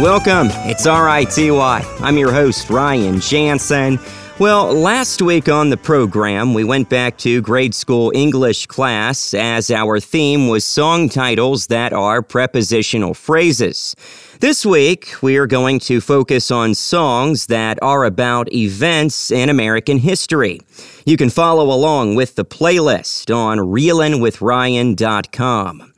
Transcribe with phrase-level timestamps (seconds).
[0.00, 0.48] Welcome.
[0.64, 1.50] It's RITY.
[1.50, 3.98] I'm your host, Ryan Jansen.
[4.38, 9.70] Well, last week on the program, we went back to grade school English class as
[9.70, 13.94] our theme was song titles that are prepositional phrases.
[14.38, 19.98] This week, we are going to focus on songs that are about events in American
[19.98, 20.62] history.
[21.04, 25.89] You can follow along with the playlist on reelinwithryan.com.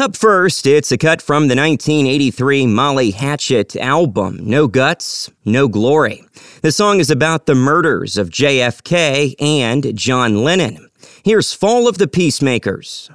[0.00, 6.24] Up first, it's a cut from the 1983 Molly Hatchet album, No Guts, No Glory.
[6.62, 10.88] The song is about the murders of JFK and John Lennon.
[11.24, 13.10] Here's Fall of the Peacemakers.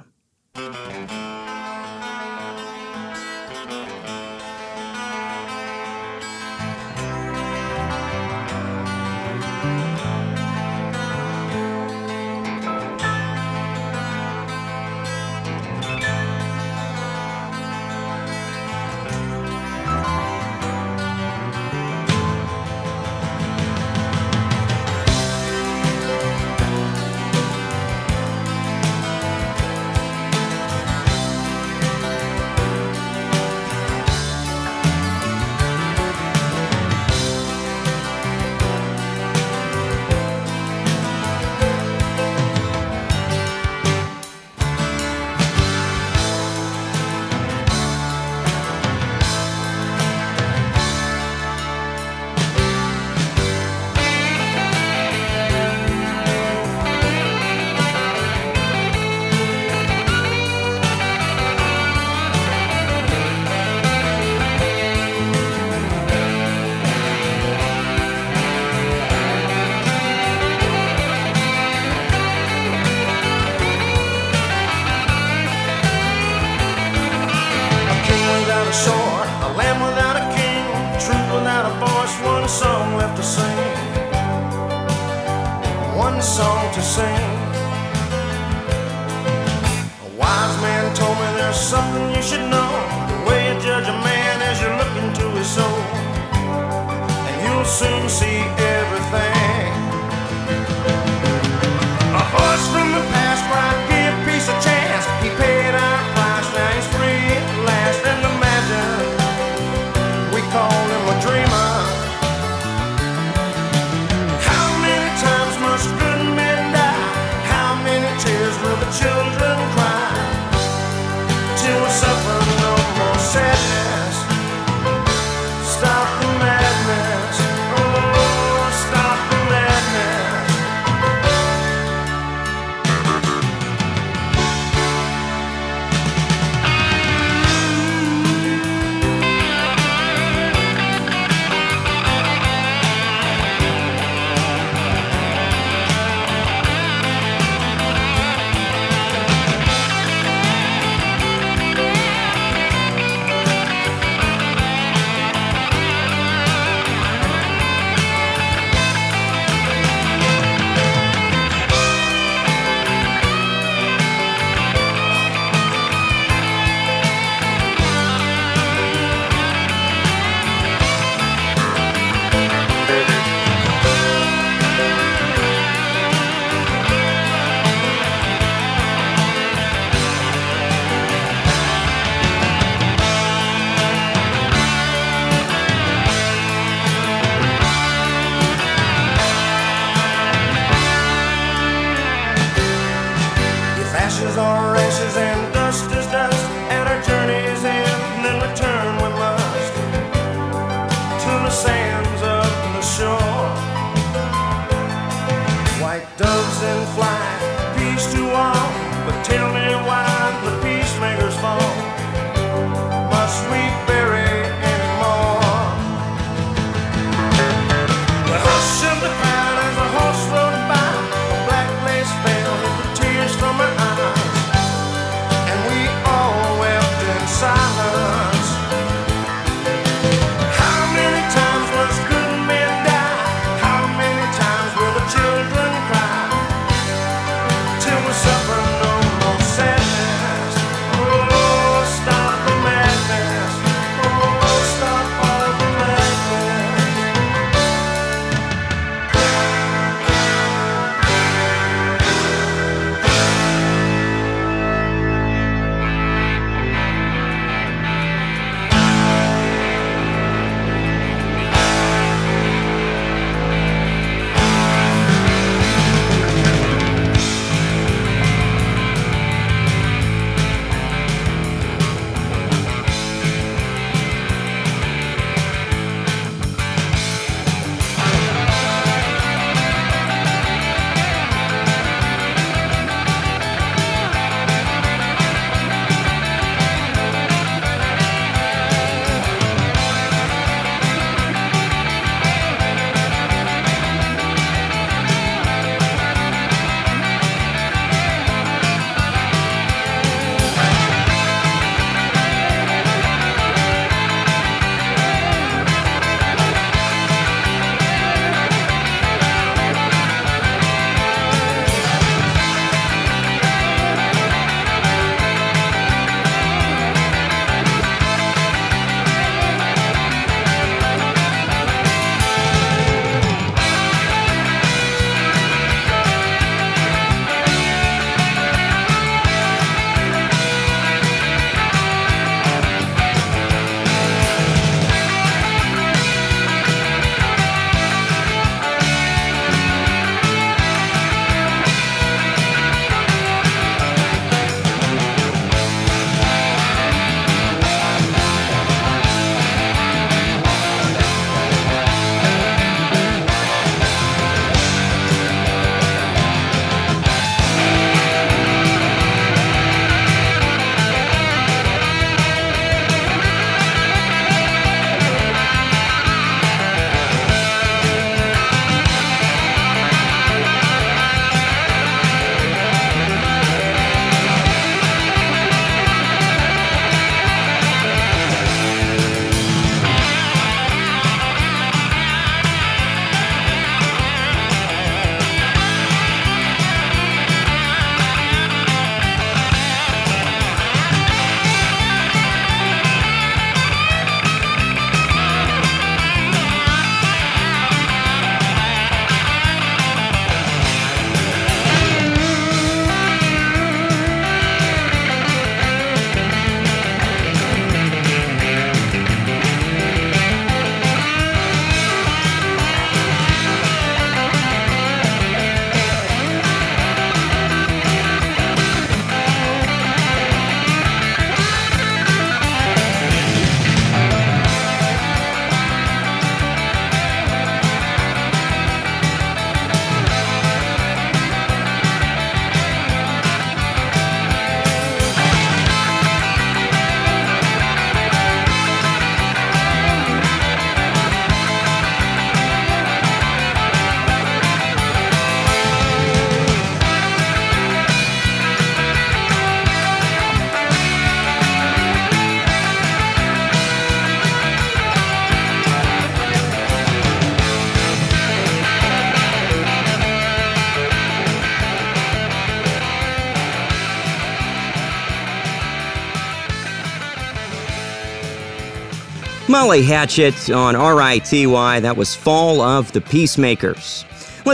[469.64, 471.46] Hatchet on RITY,
[471.80, 474.04] that was Fall of the Peacemakers.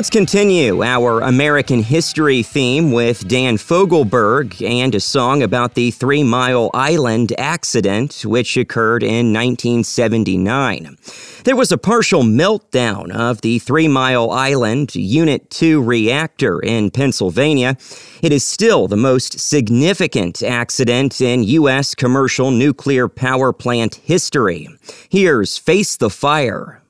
[0.00, 6.23] Let's continue our American history theme with Dan Fogelberg and a song about the Three
[6.23, 10.97] Mile Island accident, which occurred in 1979.
[11.45, 17.76] There was a partial meltdown of the Three Mile Island Unit 2 reactor in Pennsylvania.
[18.23, 21.95] It is still the most significant accident in U.S.
[21.95, 24.66] commercial nuclear power plant history.
[25.11, 26.80] Here's Face the Fire.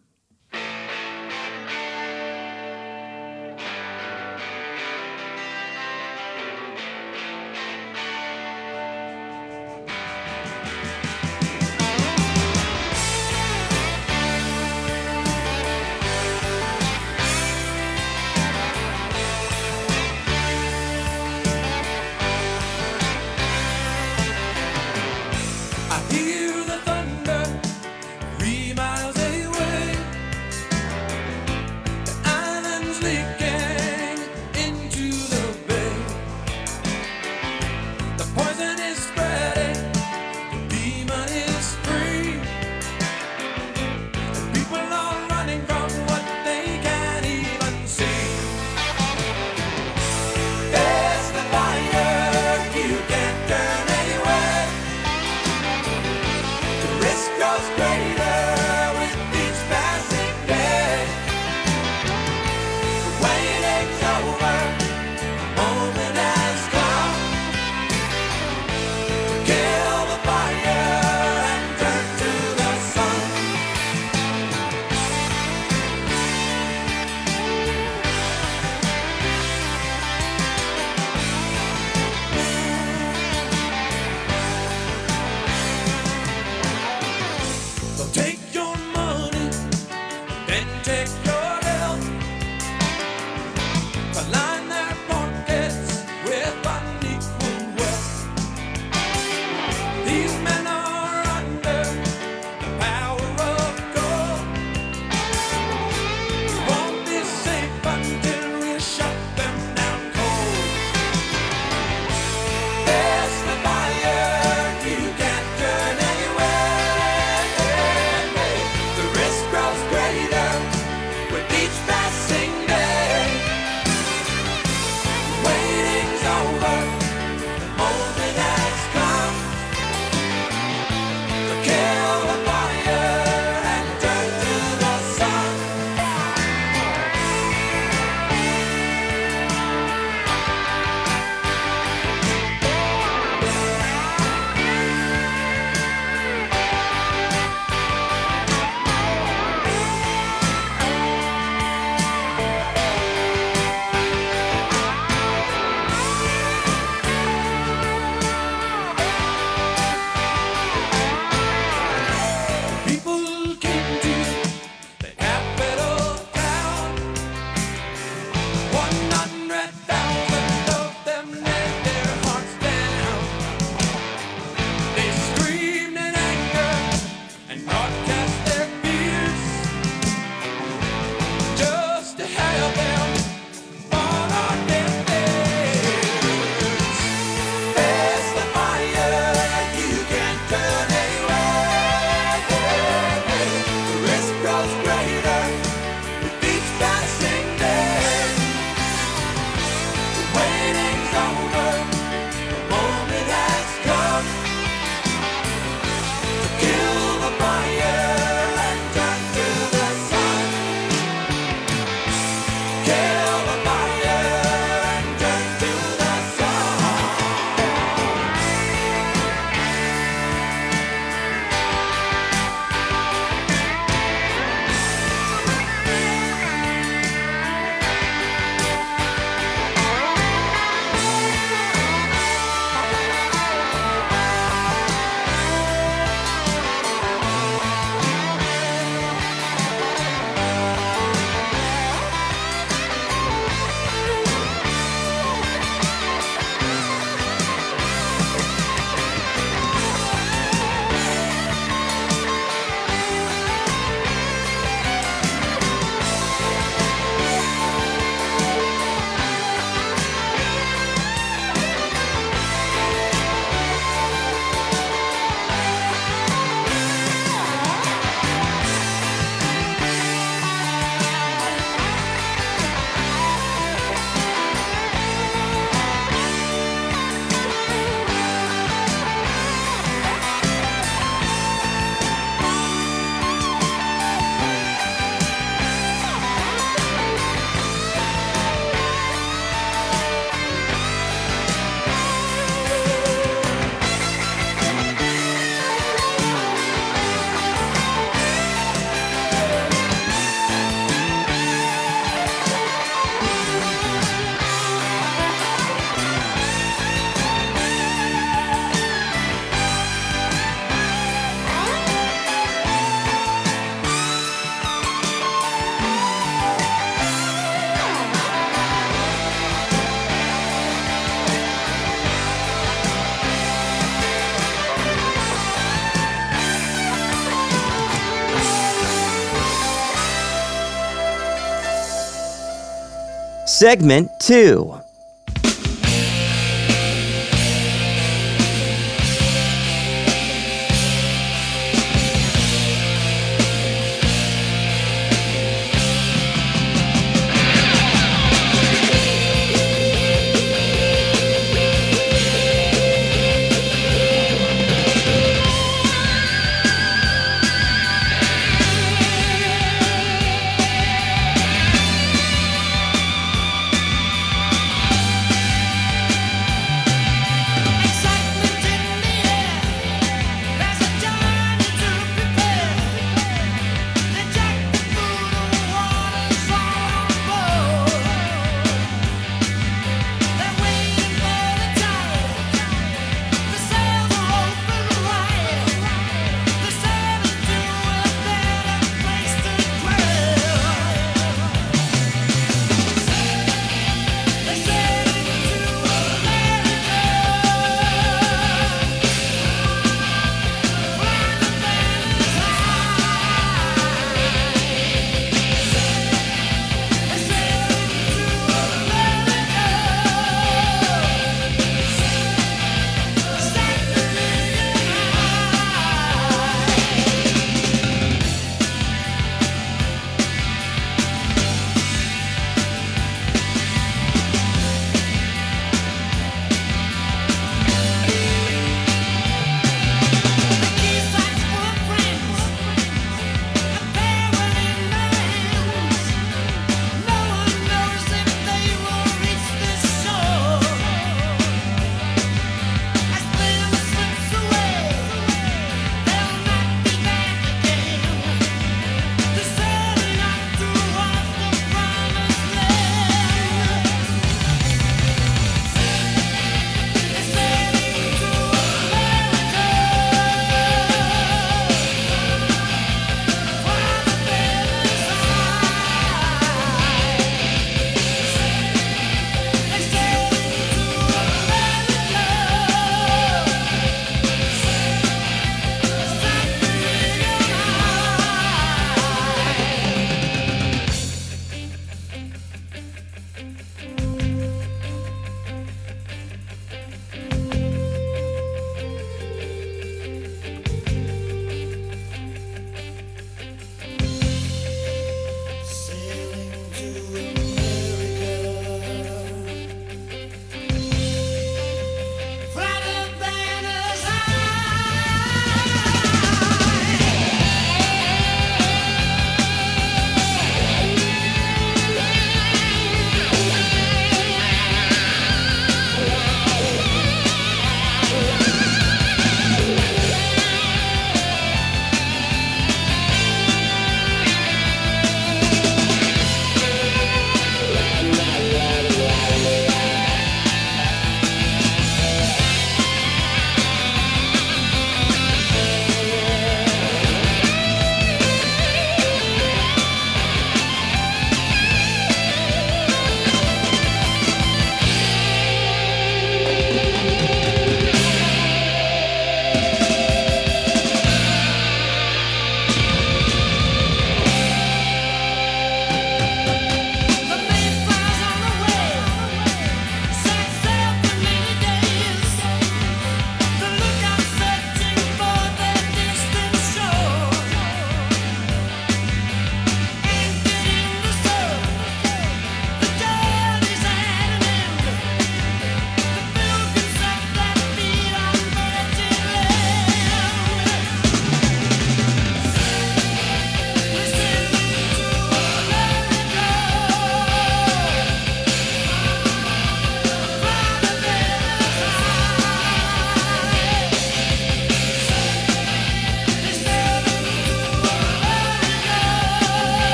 [333.60, 334.79] Segment 2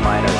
[0.00, 0.39] minor.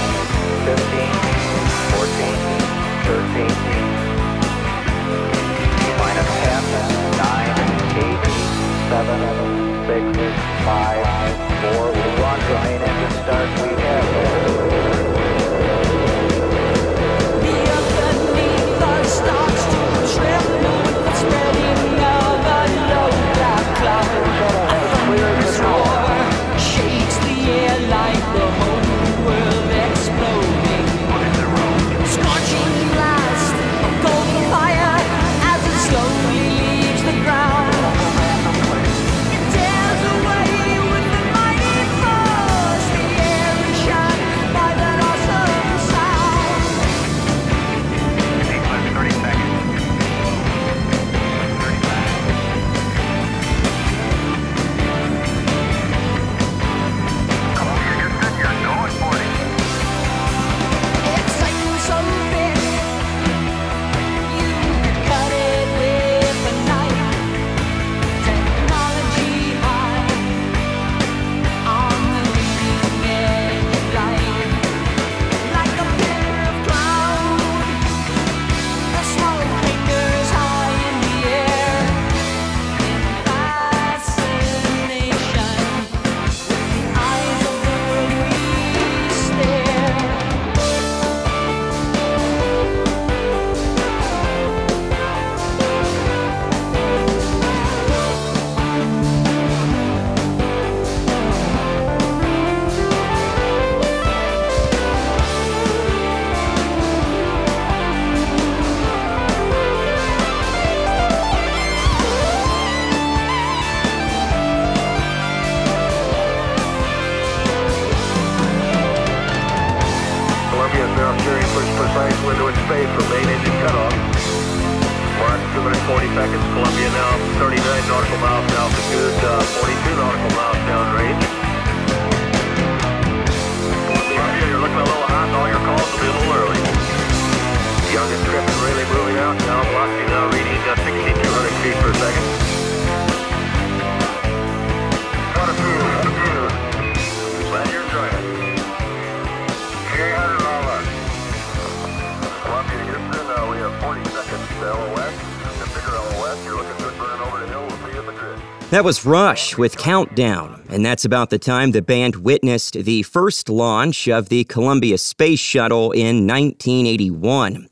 [158.81, 163.51] That was Rush with Countdown, and that's about the time the band witnessed the first
[163.51, 167.69] launch of the Columbia Space Shuttle in 1981.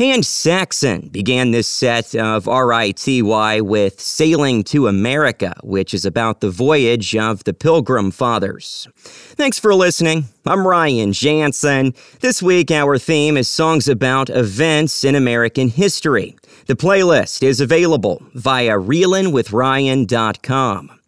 [0.00, 6.50] And Saxon began this set of RITY with Sailing to America, which is about the
[6.50, 8.88] voyage of the Pilgrim Fathers.
[8.96, 10.24] Thanks for listening.
[10.44, 11.94] I'm Ryan Jansen.
[12.18, 16.36] This week, our theme is songs about events in American history.
[16.68, 21.00] The playlist is available via reelinwithryan.com.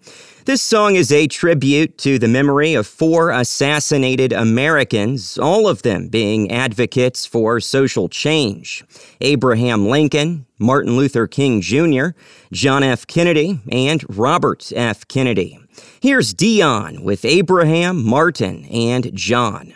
[0.47, 6.09] This song is a tribute to the memory of four assassinated Americans, all of them
[6.09, 8.83] being advocates for social change
[9.21, 12.13] Abraham Lincoln, Martin Luther King Jr.,
[12.51, 13.07] John F.
[13.07, 15.07] Kennedy, and Robert F.
[15.09, 15.59] Kennedy.
[16.01, 19.75] Here's Dion with Abraham, Martin, and John.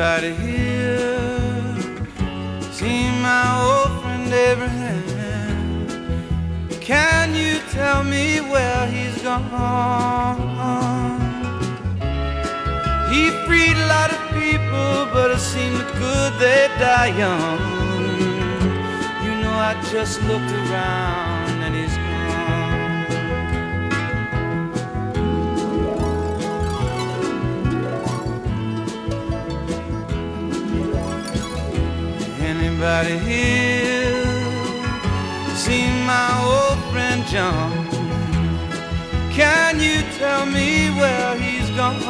[0.00, 1.76] Anybody here
[2.72, 5.86] seen my old friend Abraham?
[6.80, 10.40] Can you tell me where he's gone?
[13.12, 17.60] He freed a lot of people, but it seemed good they die young.
[19.22, 21.29] You know, I just looked around
[32.82, 34.24] Anybody here
[35.54, 37.86] seen my old friend John?
[39.30, 42.00] Can you tell me where he's gone?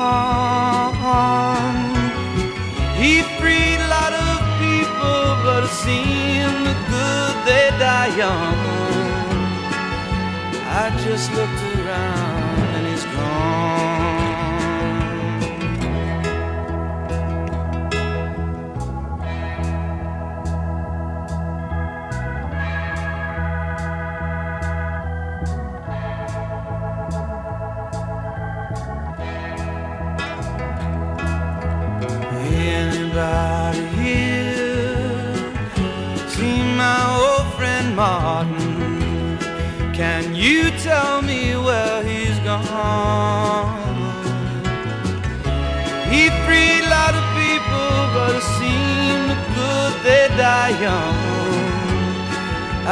[2.94, 8.54] He freed a lot of people, but it seemed good they die young.
[10.70, 12.29] I just looked around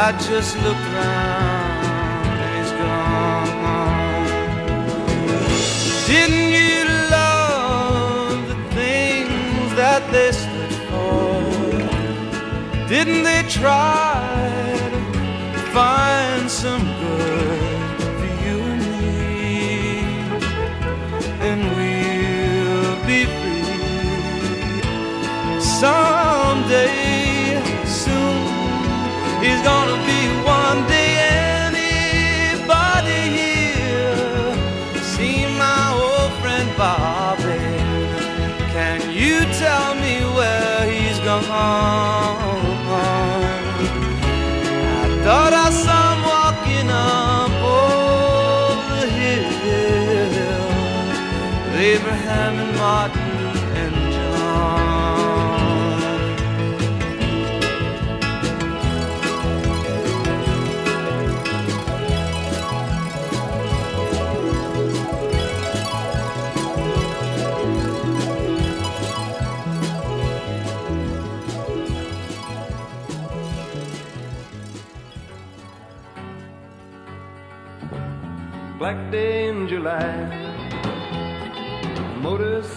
[0.01, 1.85] I just looked around
[2.31, 4.29] and he's gone.
[6.07, 11.43] Didn't you love the things that they stood for?
[12.89, 14.23] Didn't they try
[15.55, 19.67] to find some good for you and me?
[21.49, 23.67] And we'll be free
[25.61, 26.18] someday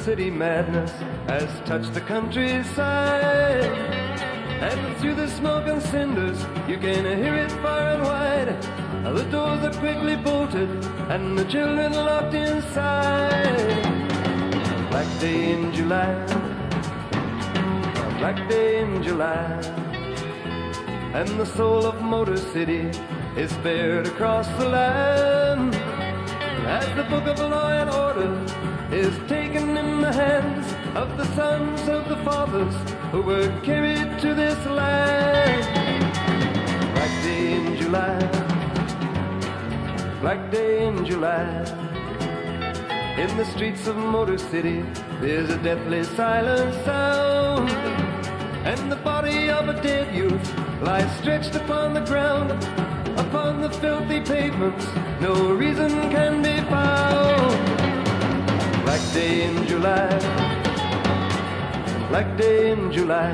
[0.03, 0.91] City madness
[1.27, 3.71] has touched the countryside.
[4.67, 9.13] And through the smoke and cinders, you can hear it far and wide.
[9.15, 10.69] The doors are quickly bolted,
[11.11, 13.83] and the children locked inside.
[14.89, 16.25] Black day in July,
[18.17, 19.61] black day in July,
[21.13, 22.89] and the soul of Motor City
[23.37, 25.75] is bared across the land
[26.65, 28.61] as the book of law and order
[28.91, 29.70] is taken
[30.13, 32.73] hands of the sons of the fathers
[33.11, 36.13] who were carried to this land.
[36.93, 38.19] Black day in July,
[40.21, 41.47] black day in July.
[43.17, 44.83] In the streets of Motor City,
[45.19, 47.69] there's a deathly silent sound.
[48.65, 50.45] And the body of a dead youth
[50.81, 52.51] lies stretched upon the ground.
[53.19, 54.85] Upon the filthy pavements,
[55.19, 57.70] no reason can be found.
[59.01, 60.19] Black day in July,
[62.09, 63.33] black day in July.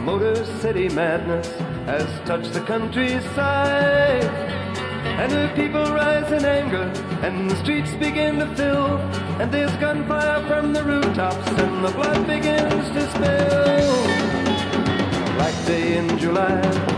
[0.00, 1.48] Motor City madness
[1.84, 4.24] has touched the countryside.
[5.20, 6.90] And the people rise in anger,
[7.22, 8.96] and the streets begin to fill.
[9.38, 14.02] And there's gunfire from the rooftops, and the blood begins to spill.
[15.36, 16.97] Black day in July.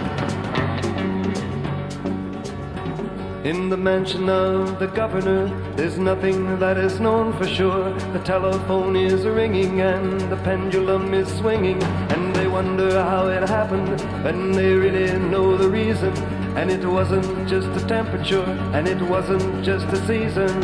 [3.42, 7.94] In the mansion of the governor, there's nothing that is known for sure.
[8.12, 13.98] The telephone is ringing and the pendulum is swinging, and they wonder how it happened,
[14.26, 16.12] and they really know the reason.
[16.54, 20.60] And it wasn't just the temperature, and it wasn't just the season.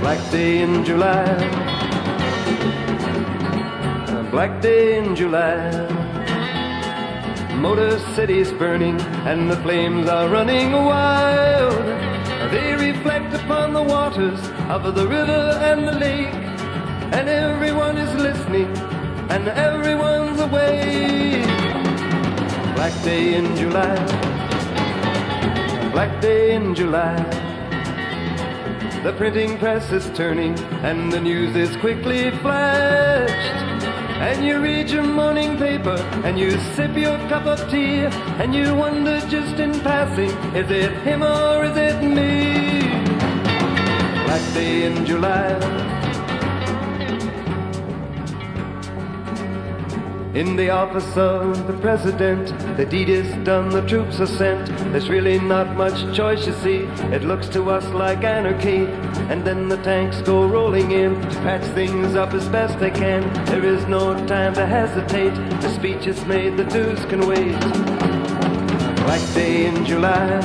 [0.00, 1.26] Black day in July.
[4.30, 5.92] Black day in July.
[7.60, 11.72] Motor City's burning and the flames are running wild.
[12.52, 16.34] They reflect upon the waters of the river and the lake,
[17.14, 18.68] and everyone is listening
[19.30, 21.46] and everyone's awake.
[22.76, 23.96] Black day in July,
[25.90, 27.16] black day in July.
[29.04, 33.71] The printing press is turning and the news is quickly flashed.
[34.20, 38.00] And you read your morning paper and you sip your cup of tea
[38.40, 42.82] and you wonder just in passing, is it him or is it me?
[44.24, 45.91] Black day in July.
[50.34, 54.66] In the office of the president, the deed is done, the troops are sent.
[54.90, 56.86] There's really not much choice, you see.
[57.12, 58.86] It looks to us like anarchy.
[59.28, 63.22] And then the tanks go rolling in to patch things up as best they can.
[63.44, 65.34] There is no time to hesitate.
[65.60, 67.60] The speech is made, the dues can wait.
[69.04, 70.40] Black day in July.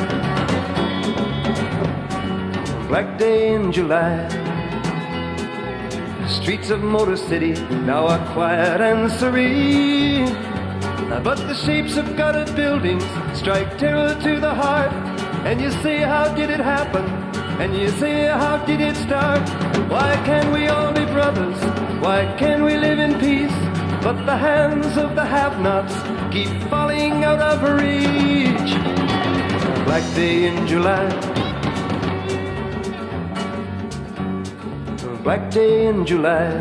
[2.89, 4.46] Black day in July.
[6.47, 7.51] Streets of Motor City
[7.83, 10.33] now are quiet and serene.
[11.21, 14.93] But the shapes of gutted buildings strike terror to the heart.
[15.43, 17.03] And you say, how did it happen?
[17.59, 19.41] And you say, how did it start?
[19.89, 21.59] Why can't we all be brothers?
[22.01, 23.57] Why can't we live in peace?
[24.01, 25.95] But the hands of the have-nots
[26.31, 28.71] keep falling out of reach.
[29.83, 31.09] Black day in July.
[35.27, 36.55] Black day in July.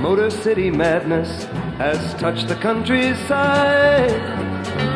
[0.00, 4.12] Motor City madness has touched the countryside.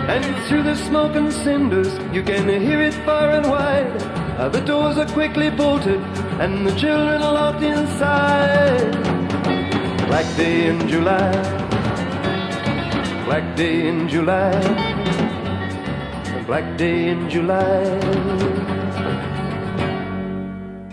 [0.07, 4.01] And through the smoke and cinders, you can hear it far and wide.
[4.39, 6.01] Uh, the doors are quickly bolted,
[6.39, 8.93] and the children are locked inside.
[10.07, 11.33] Black day in July.
[13.25, 14.55] Black day in July.
[16.47, 18.62] Black day in July.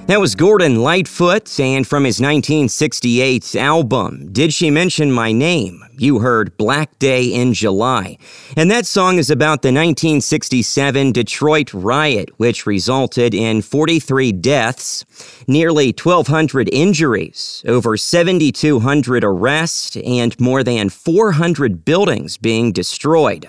[0.09, 5.83] That was Gordon Lightfoot, and from his 1968 album, Did She Mention My Name?
[5.99, 8.17] You heard Black Day in July.
[8.57, 15.05] And that song is about the 1967 Detroit riot, which resulted in 43 deaths,
[15.47, 23.47] nearly 1,200 injuries, over 7,200 arrests, and more than 400 buildings being destroyed.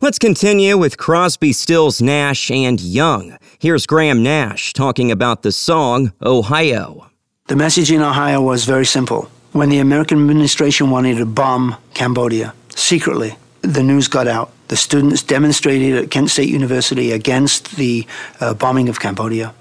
[0.00, 3.36] Let's continue with Crosby, Stills, Nash, and Young.
[3.58, 7.10] Here's Graham Nash talking about the song Ohio.
[7.48, 9.28] The message in Ohio was very simple.
[9.50, 14.52] When the American administration wanted to bomb Cambodia, secretly, the news got out.
[14.68, 18.06] The students demonstrated at Kent State University against the
[18.38, 19.52] uh, bombing of Cambodia.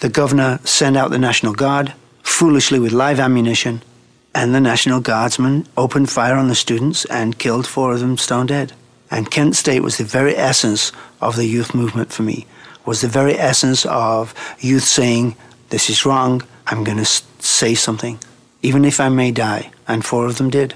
[0.00, 3.80] The governor sent out the National Guard, foolishly with live ammunition,
[4.34, 8.46] and the National Guardsmen opened fire on the students and killed four of them stone
[8.46, 8.72] dead.
[9.10, 12.46] And Kent State was the very essence of the youth movement for me
[12.84, 15.36] was the very essence of youth saying,
[15.70, 18.18] This is wrong, I'm going to say something,
[18.62, 19.70] even if I may die.
[19.86, 20.74] And four of them did.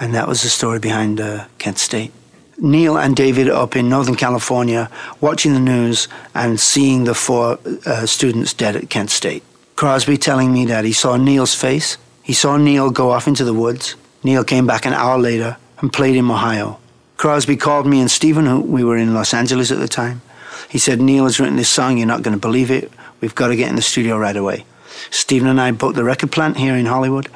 [0.00, 2.12] And that was the story behind uh, Kent State.
[2.60, 8.04] Neil and David up in Northern California watching the news and seeing the four uh,
[8.04, 9.44] students dead at Kent State.
[9.76, 11.98] Crosby telling me that he saw Neil's face.
[12.22, 13.94] He saw Neil go off into the woods.
[14.24, 16.80] Neil came back an hour later and played in Ohio.
[17.18, 20.22] Crosby called me and Stephen, who we were in Los Angeles at the time.
[20.68, 21.98] He said, Neil has written this song.
[21.98, 22.92] You're not going to believe it.
[23.20, 24.64] We've got to get in the studio right away.
[25.10, 27.28] Stephen and I booked the record plant here in Hollywood.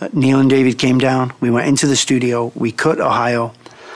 [0.00, 1.32] Uh, Neil and David came down.
[1.40, 2.52] We went into the studio.
[2.54, 3.54] We cut Ohio.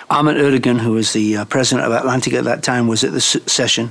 [0.08, 3.18] Ahmet Ertegun, who was the uh, president of Atlantic at that time, was at the
[3.18, 3.90] s- session.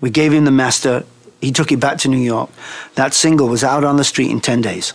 [0.00, 1.04] We gave him the master.
[1.42, 2.48] He took it back to New York.
[2.94, 4.94] That single was out on the street in 10 days.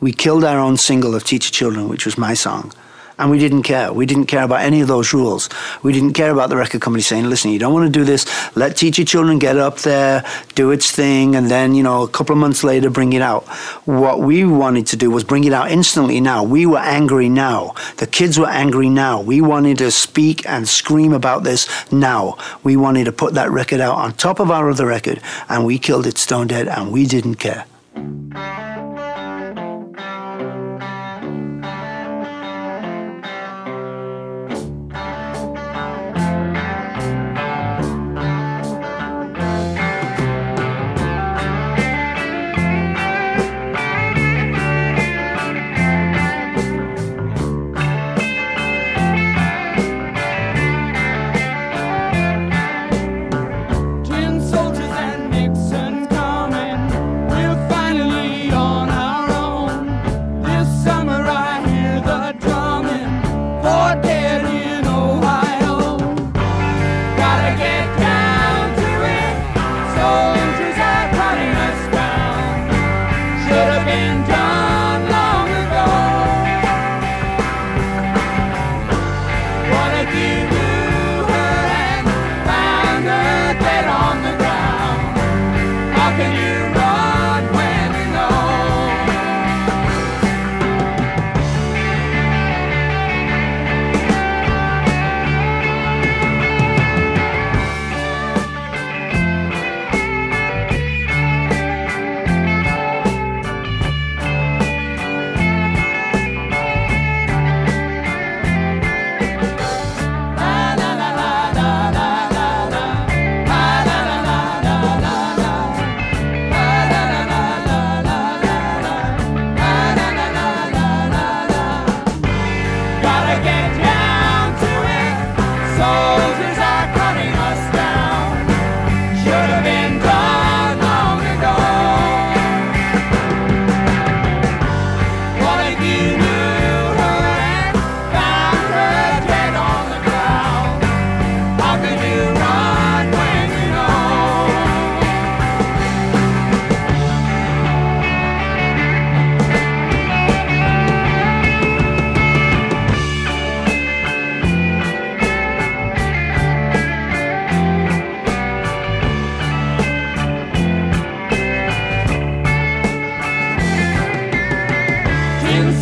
[0.00, 2.72] We killed our own single of Teach Your Children, which was my song.
[3.20, 3.92] And we didn't care.
[3.92, 5.50] We didn't care about any of those rules.
[5.82, 8.24] We didn't care about the record company saying, listen, you don't want to do this.
[8.56, 12.08] Let Teach Your Children get up there, do its thing, and then, you know, a
[12.08, 13.46] couple of months later, bring it out.
[13.84, 16.42] What we wanted to do was bring it out instantly now.
[16.42, 17.74] We were angry now.
[17.98, 19.20] The kids were angry now.
[19.20, 22.38] We wanted to speak and scream about this now.
[22.62, 25.78] We wanted to put that record out on top of our other record, and we
[25.78, 27.66] killed it stone dead, and we didn't care.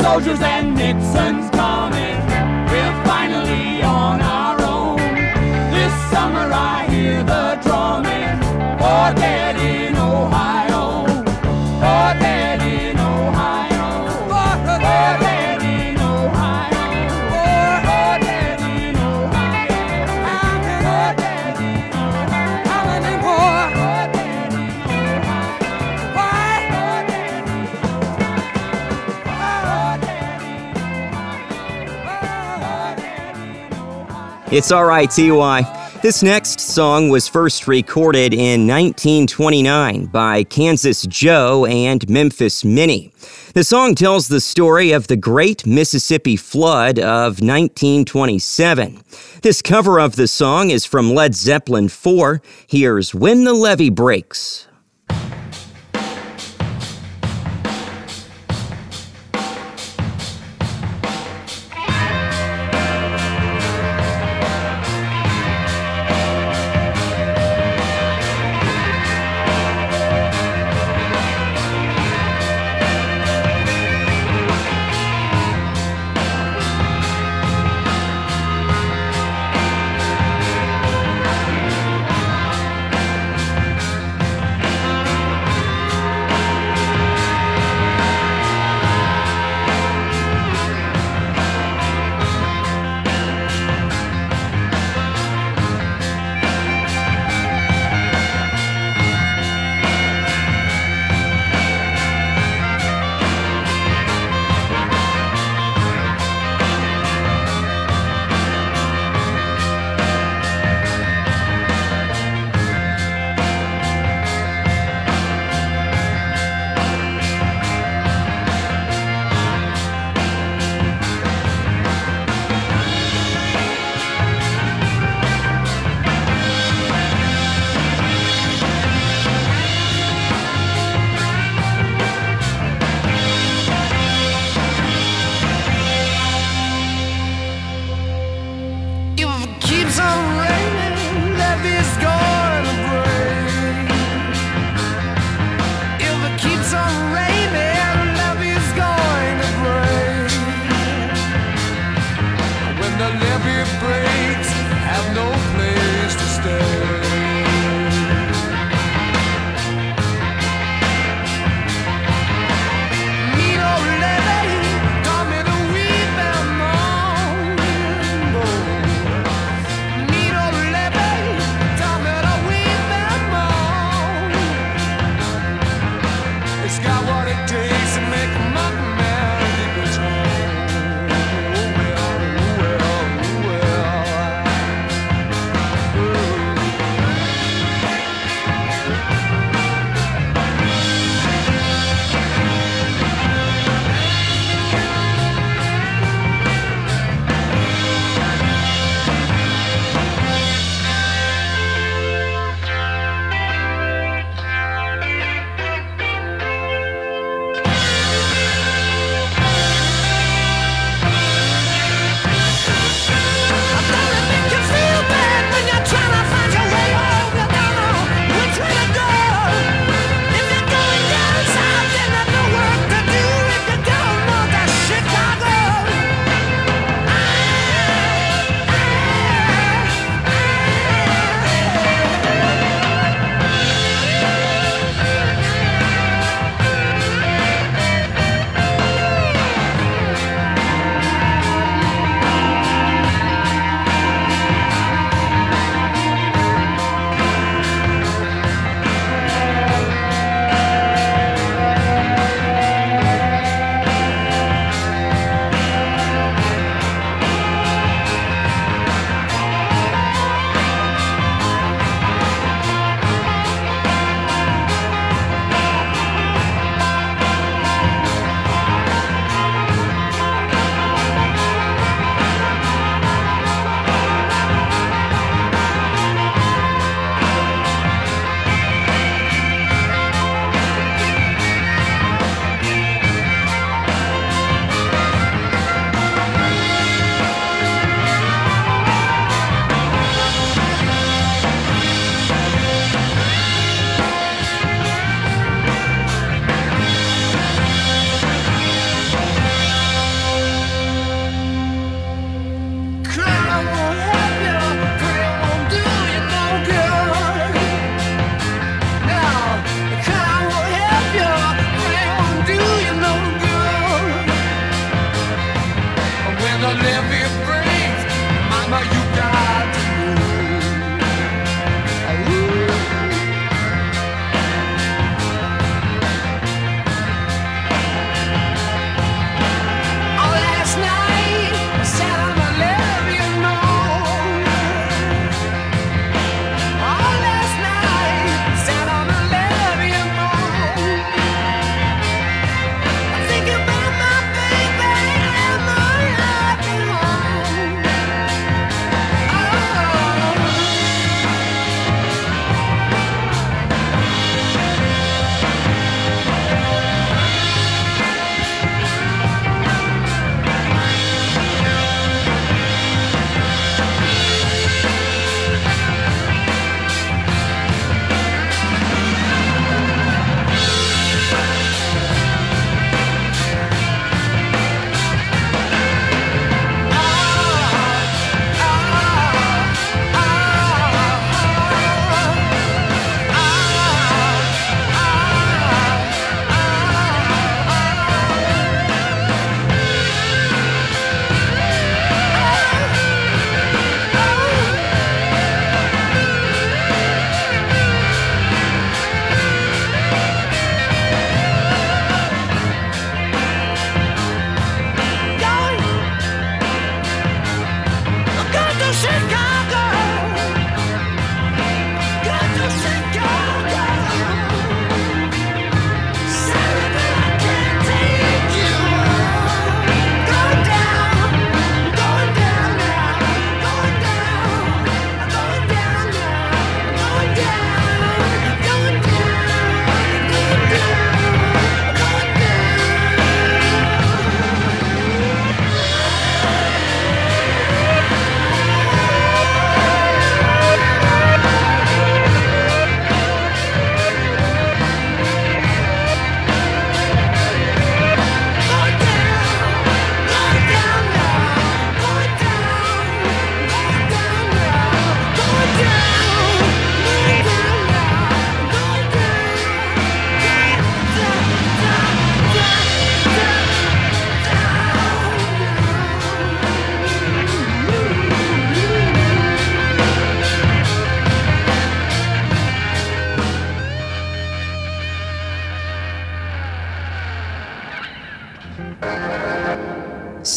[0.09, 2.08] Soldiers and Nixon's coming.
[34.51, 35.99] It's alright, TY.
[36.01, 43.13] This next song was first recorded in 1929 by Kansas Joe and Memphis Minnie.
[43.53, 49.03] The song tells the story of the Great Mississippi Flood of 1927.
[49.43, 52.41] This cover of the song is from Led Zeppelin 4.
[52.67, 54.68] Here's When the Levee Breaks.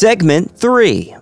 [0.02, 1.21] Segment 3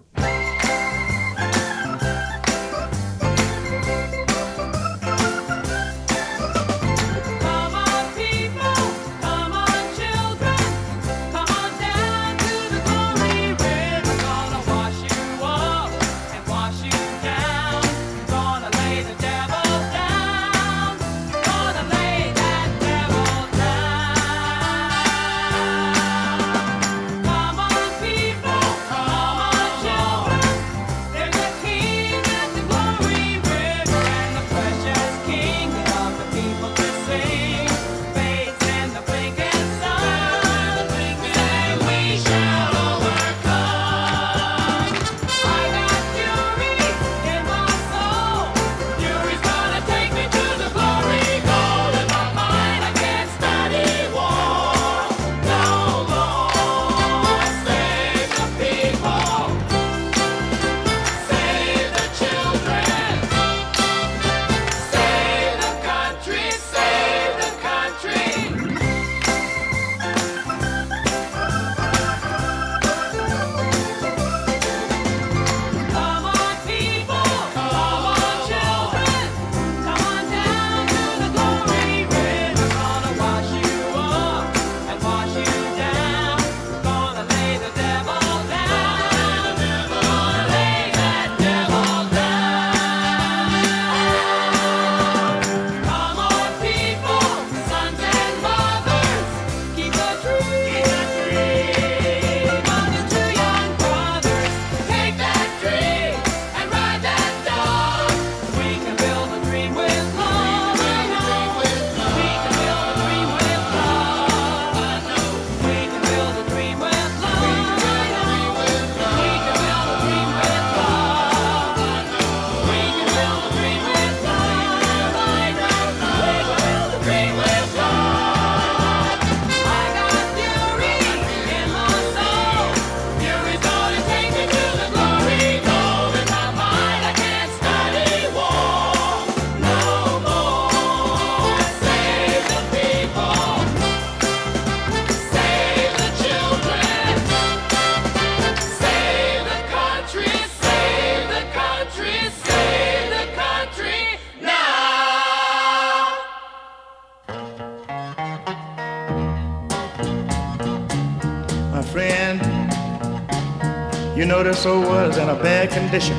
[164.61, 166.19] So was in a bad condition.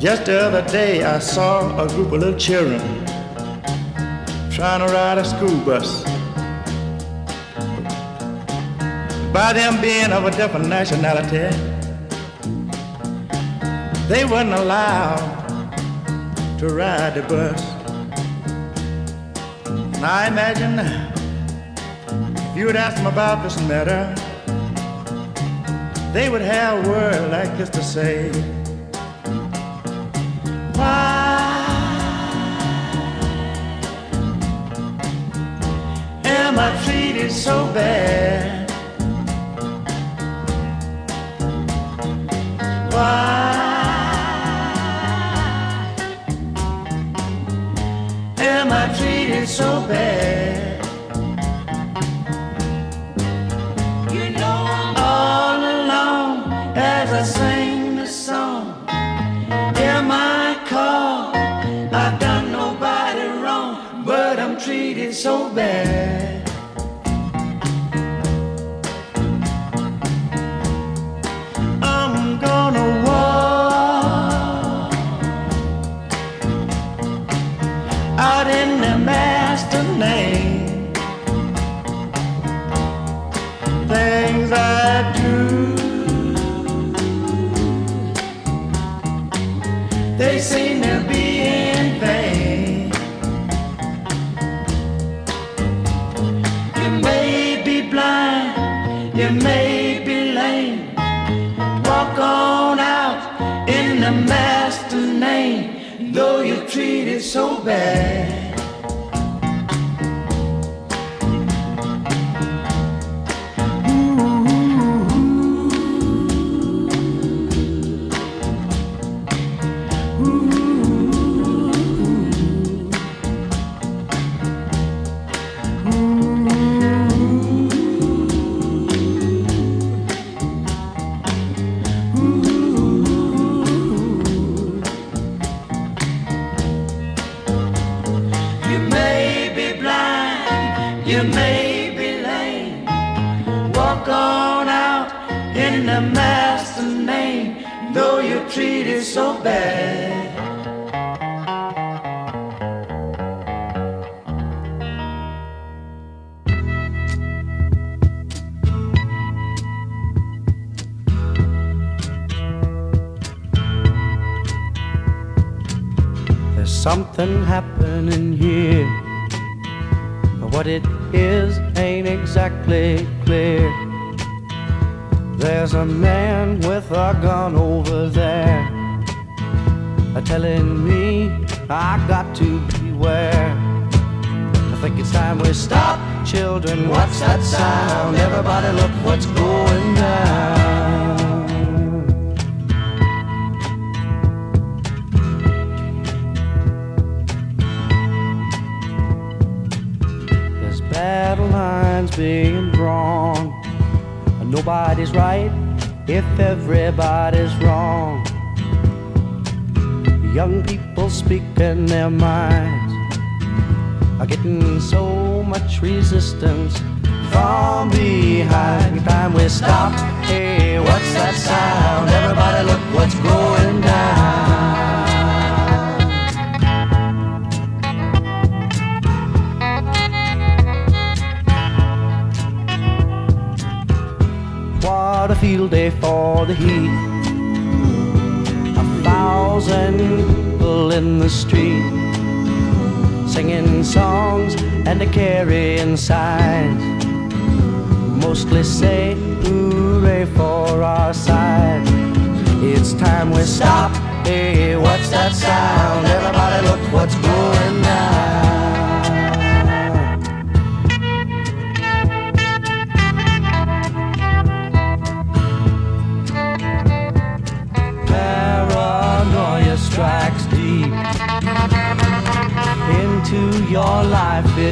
[0.00, 2.80] Just the other day, I saw a group of little children
[4.50, 6.04] trying to ride a school bus.
[9.34, 11.54] By them being of a different nationality,
[14.08, 15.20] they weren't allowed
[16.60, 17.60] to ride the bus.
[19.66, 20.78] And I imagine
[22.38, 24.14] if you would ask them about this matter,
[26.16, 28.30] they would have a word like this to say.
[30.72, 31.42] Why
[36.24, 37.95] am I treated so bad?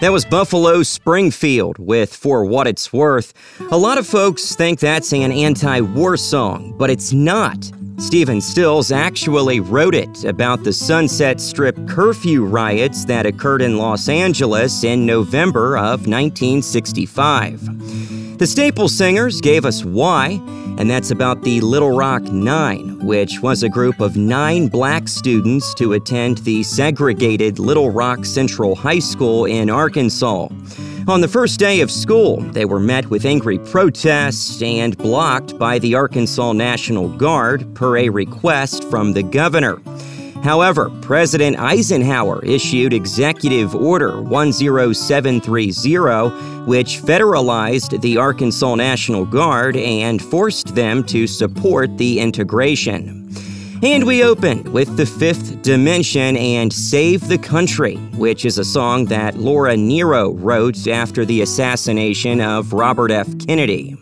[0.00, 3.34] That was Buffalo Springfield with For What It's Worth.
[3.72, 7.68] A lot of folks think that's an anti war song, but it's not.
[7.96, 14.08] Stephen Stills actually wrote it about the Sunset Strip curfew riots that occurred in Los
[14.08, 18.27] Angeles in November of 1965.
[18.38, 20.40] The Staple Singers gave us Why,
[20.78, 25.74] and that's about the Little Rock Nine, which was a group of nine black students
[25.74, 30.46] to attend the segregated Little Rock Central High School in Arkansas.
[31.08, 35.80] On the first day of school, they were met with angry protests and blocked by
[35.80, 39.80] the Arkansas National Guard per a request from the governor.
[40.42, 50.74] However, President Eisenhower issued Executive Order 10730, which federalized the Arkansas National Guard and forced
[50.74, 53.28] them to support the integration.
[53.80, 59.04] And we opened with The Fifth Dimension and Save the Country, which is a song
[59.04, 63.28] that Laura Nyro wrote after the assassination of Robert F.
[63.38, 63.96] Kennedy.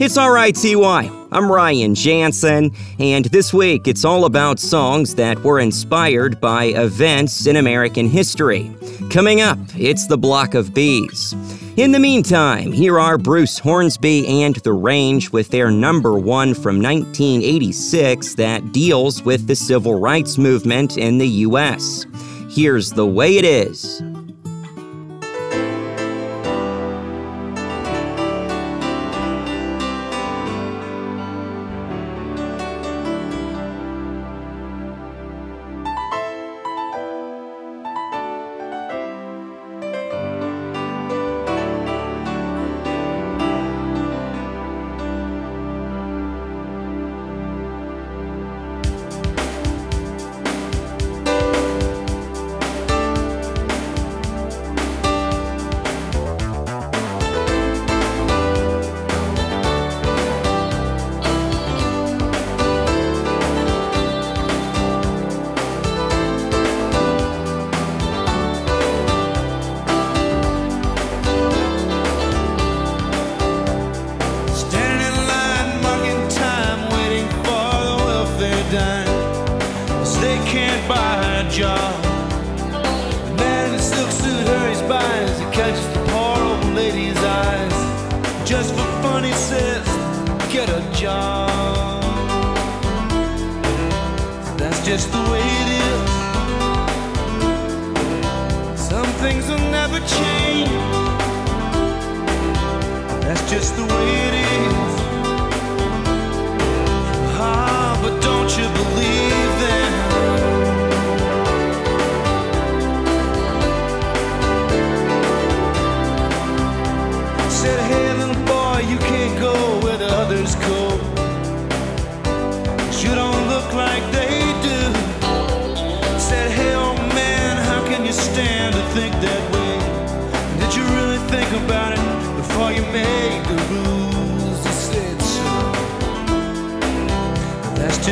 [0.00, 1.10] It's alright, TY.
[1.32, 7.44] I'm Ryan Jansen, and this week it's all about songs that were inspired by events
[7.48, 8.70] in American history.
[9.10, 11.34] Coming up, it's the Block of Bees.
[11.78, 16.82] In the meantime, here are Bruce Hornsby and The Range with their number one from
[16.82, 22.04] 1986 that deals with the civil rights movement in the U.S.
[22.50, 24.02] Here's The Way It Is.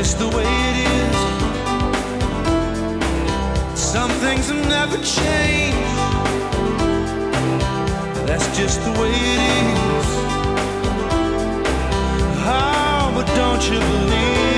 [0.06, 1.16] Just the way it is.
[3.74, 5.96] Some things have never changed.
[8.28, 9.40] That's just the way it
[9.96, 10.08] is.
[12.46, 14.55] Oh, but don't you believe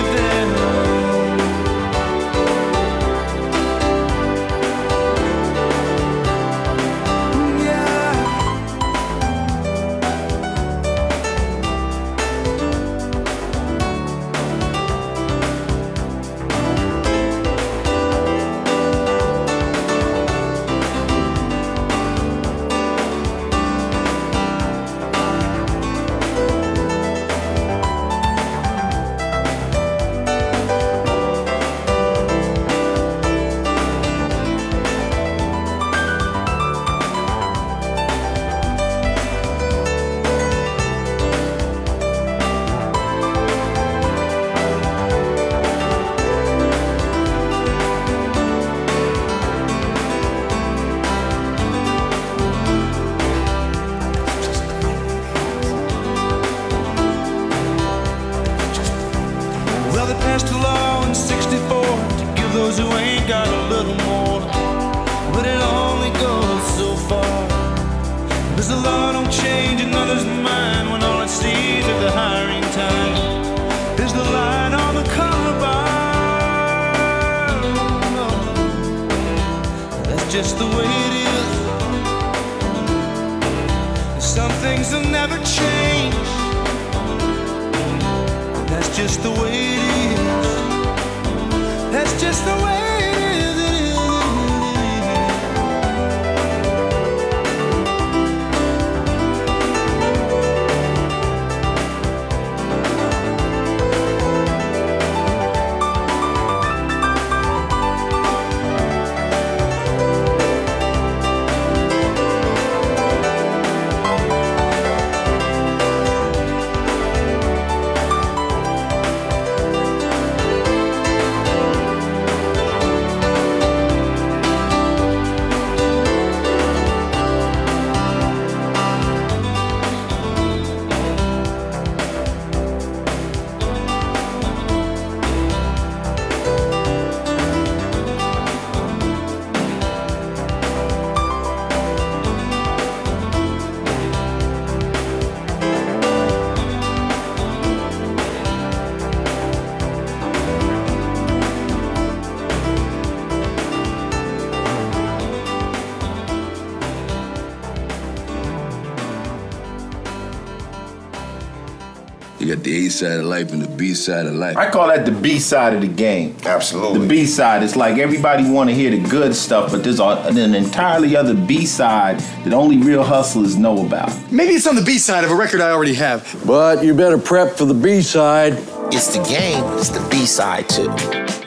[162.98, 164.56] side of life and the B side of life.
[164.56, 166.36] I call that the B side of the game.
[166.44, 167.00] Absolutely.
[167.00, 167.62] The B side.
[167.62, 171.34] It's like everybody want to hear the good stuff, but there's a, an entirely other
[171.34, 174.10] B side that only real hustlers know about.
[174.32, 176.42] Maybe it's on the B side of a record I already have.
[176.44, 178.54] But you better prep for the B side.
[178.90, 180.88] It's the game, it's the B side too.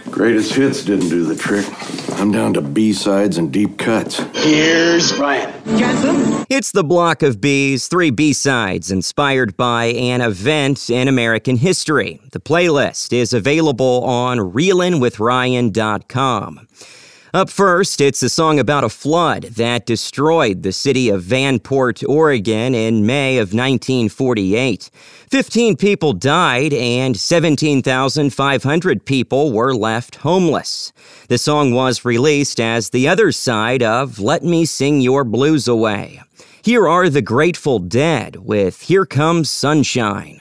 [0.09, 1.65] Greatest hits didn't do the trick.
[2.19, 4.19] I'm down to B sides and deep cuts.
[4.35, 5.51] Here's Brian.
[5.77, 6.45] Jensen?
[6.61, 12.21] It's the block of B's, three B sides inspired by an event in American history.
[12.33, 16.67] The playlist is available on reelinwithryan.com.
[17.33, 22.75] Up first, it's a song about a flood that destroyed the city of Vanport, Oregon
[22.75, 24.91] in May of 1948.
[25.31, 30.93] 15 people died and 17,500 people were left homeless.
[31.27, 36.21] The song was released as the other side of Let Me Sing Your Blues Away.
[36.63, 40.39] Here are the Grateful Dead with Here Comes Sunshine.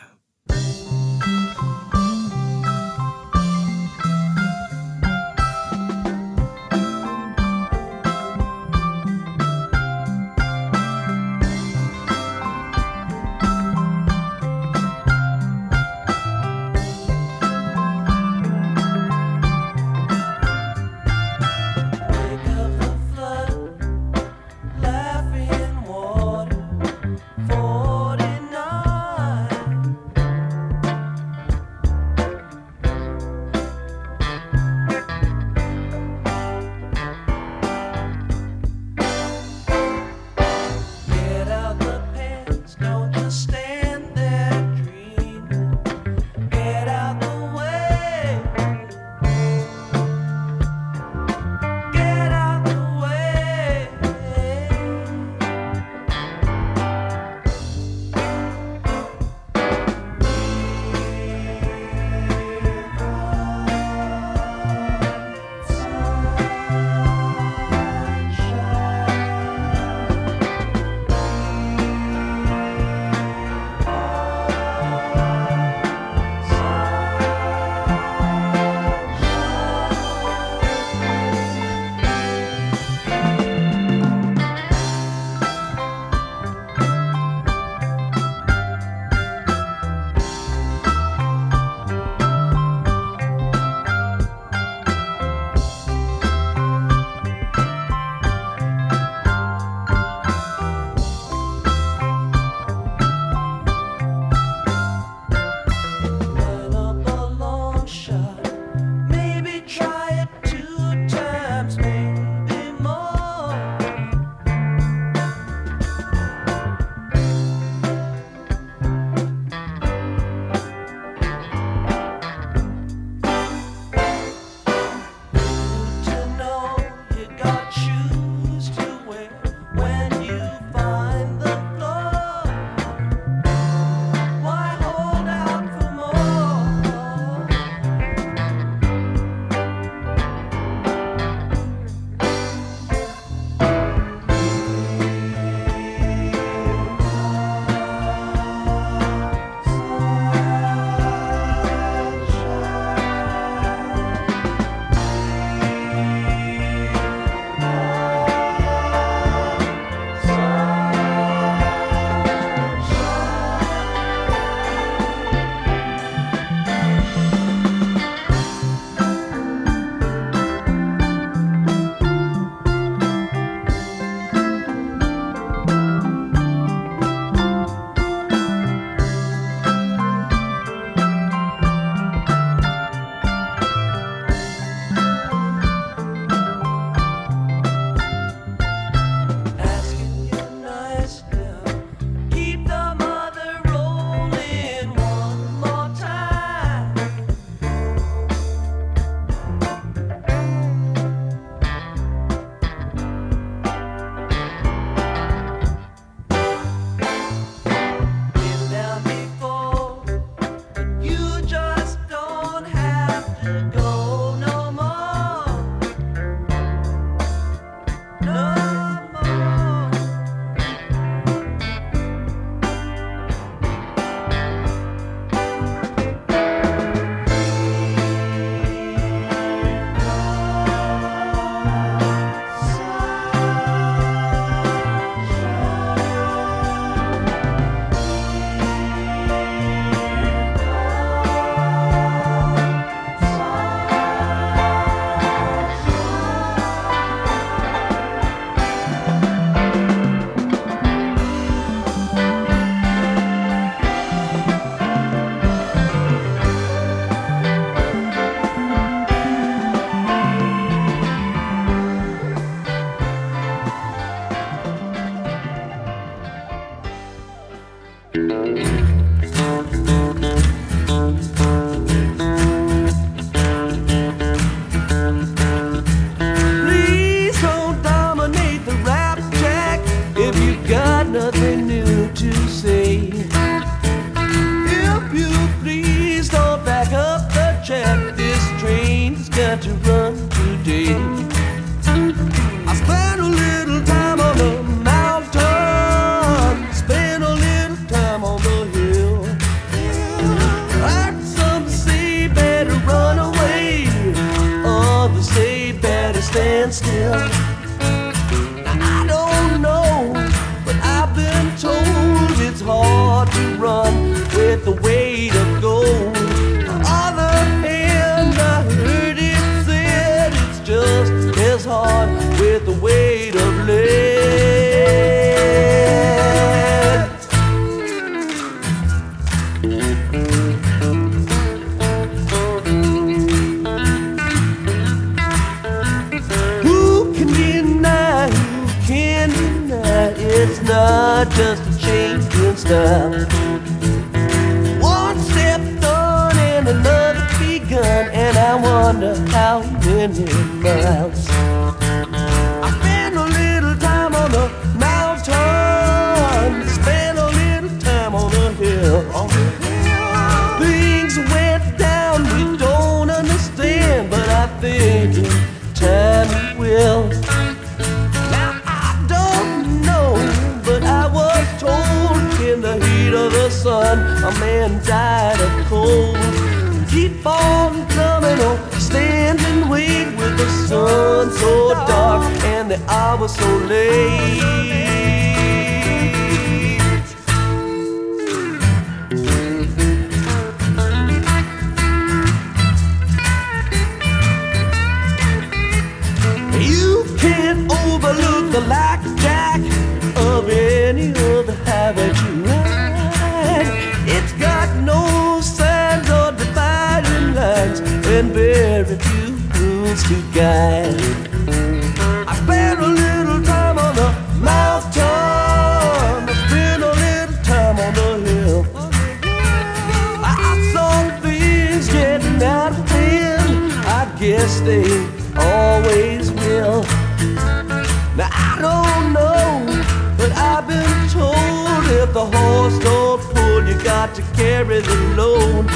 [431.90, 435.66] if the horse don't pull, you got to carry the load.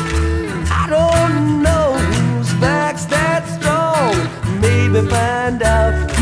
[0.70, 4.15] I don't know whose back's that strong.
[4.61, 6.14] Maybe find out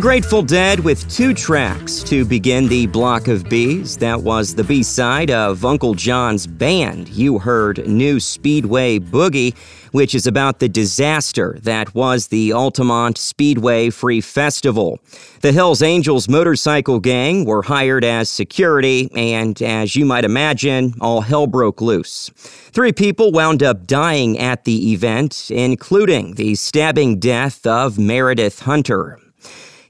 [0.00, 3.98] Grateful Dead with two tracks to begin the block of B's.
[3.98, 7.10] That was the B side of Uncle John's band.
[7.10, 9.54] You heard New Speedway Boogie,
[9.92, 15.00] which is about the disaster that was the Altamont Speedway Free Festival.
[15.42, 21.20] The Hells Angels motorcycle gang were hired as security, and as you might imagine, all
[21.20, 22.30] hell broke loose.
[22.72, 29.18] Three people wound up dying at the event, including the stabbing death of Meredith Hunter.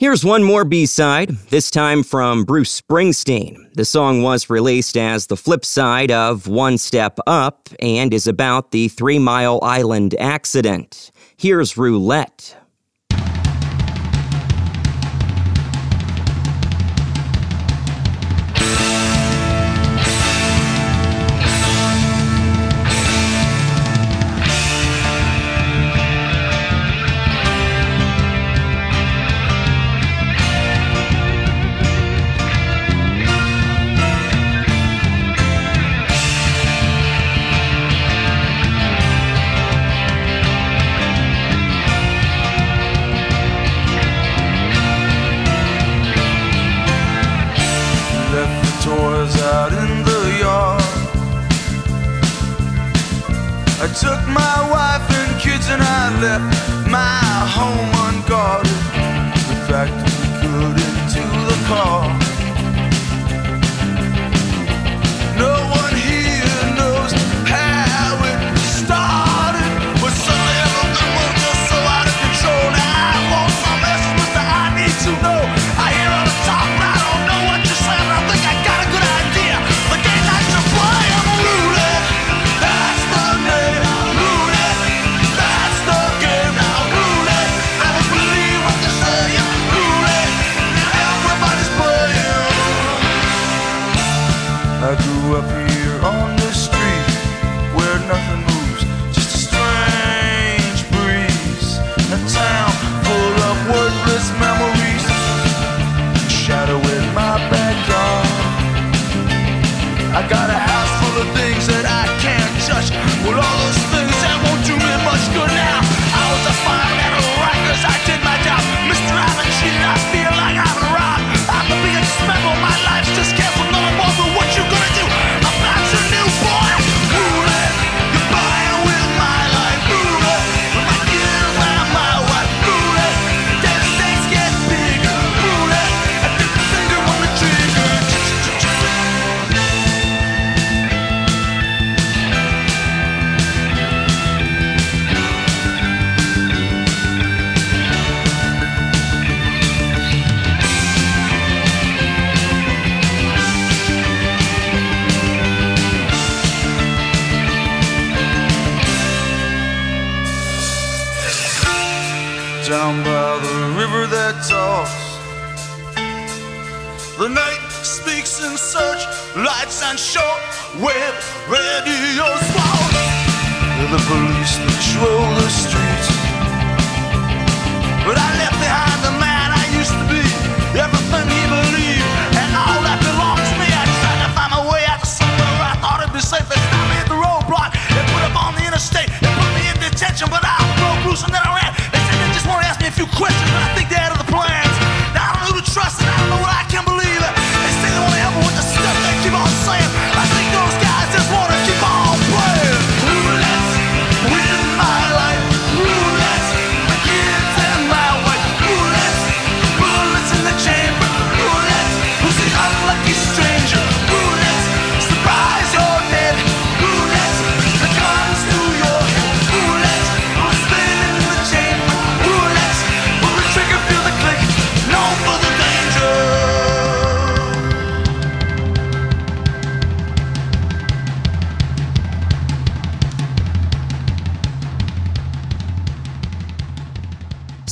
[0.00, 3.70] Here's one more B side, this time from Bruce Springsteen.
[3.74, 8.70] The song was released as the flip side of One Step Up and is about
[8.70, 11.10] the Three Mile Island accident.
[11.36, 12.56] Here's Roulette.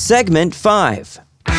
[0.09, 1.21] Segment 5.
[1.45, 1.53] When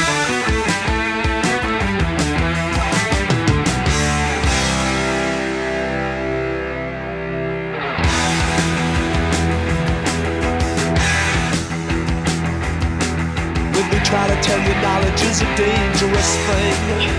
[13.88, 16.74] they try to tell you knowledge is a dangerous thing,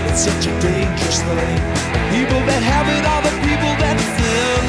[0.08, 1.60] it's such a dangerous thing.
[2.12, 4.64] People that have it are the people that sin.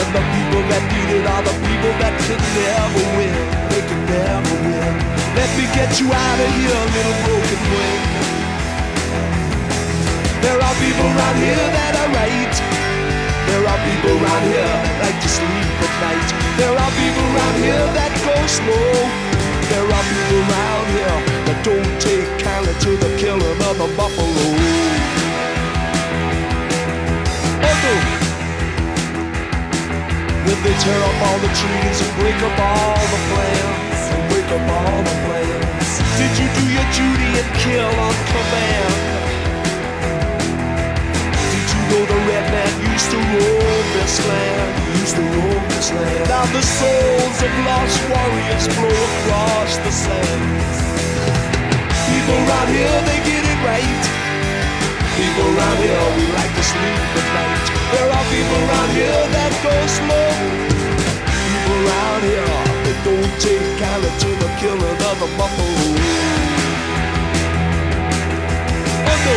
[0.00, 3.61] And the people that need it are the people that can never win.
[5.56, 8.02] Me get you out of here, little broken wing.
[10.40, 12.54] There are people around here that are right.
[13.50, 16.28] There are people around here that like to sleep at night.
[16.56, 18.92] There are people around here that go slow.
[19.68, 24.46] There are people around here that don't take kindly to the killing of the buffalo.
[27.60, 27.94] Oh no.
[30.62, 33.91] They tear up all the trees and break up all the plants
[34.52, 35.90] up all the plants.
[36.20, 38.94] Did you do your duty and kill on command?
[41.52, 44.70] Did you know the red man used to roam this land?
[45.00, 46.28] Used to roam this land.
[46.28, 50.76] Now the souls of lost warriors flow across the sands.
[52.12, 54.04] People around here, they get it right.
[55.16, 57.66] People around here, we like to sleep at night.
[57.92, 60.28] There are people around here that go slow.
[61.24, 62.71] People around here,
[63.12, 65.84] don't take kindly to the killing of the buffalo.
[69.26, 69.36] No.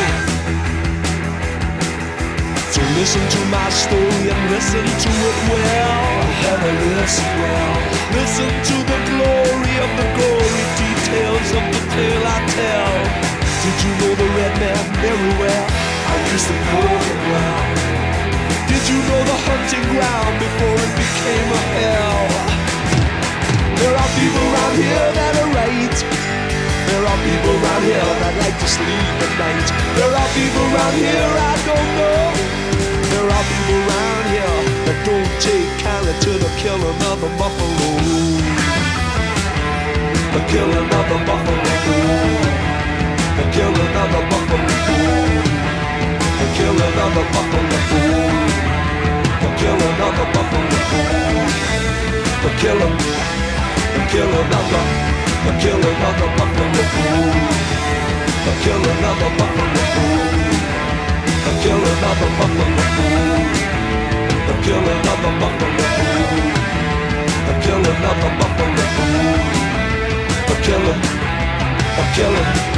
[2.72, 6.04] So listen to my story and listen to it well.
[6.44, 7.76] Better listen well.
[8.16, 12.96] Listen to the glory of the gory details of the tale I tell.
[13.64, 15.66] Did you know the red man very well?
[16.12, 17.64] I used to know him well.
[18.72, 21.05] Did you know the hunting ground before it
[27.26, 29.68] people around here that like to sleep at night.
[29.98, 32.22] There are people around here I don't know.
[33.10, 37.90] There are people around here that don't take kindly to the killing of a buffalo.
[40.38, 41.66] The killing of a buffalo.
[43.38, 44.70] The killing of a buffalo.
[46.40, 47.80] The killing of a buffalo.
[49.42, 50.78] The killing of a buffalo.
[52.44, 52.96] The killing.
[53.96, 55.15] The killing of a.
[55.48, 57.30] I kill another buffalo bull.
[58.46, 60.26] I kill another buffalo bull.
[61.46, 63.46] I kill another buffalo bull.
[64.50, 66.50] I kill another buffalo bull.
[67.50, 69.26] I kill another buffalo bull.
[70.48, 71.00] I kill him.
[71.98, 72.75] I kill him.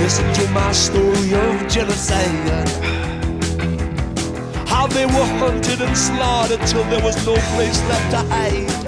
[0.00, 2.68] Listen to my story of genocide.
[4.66, 8.84] How they were hunted and slaughtered till there was no place left to hide.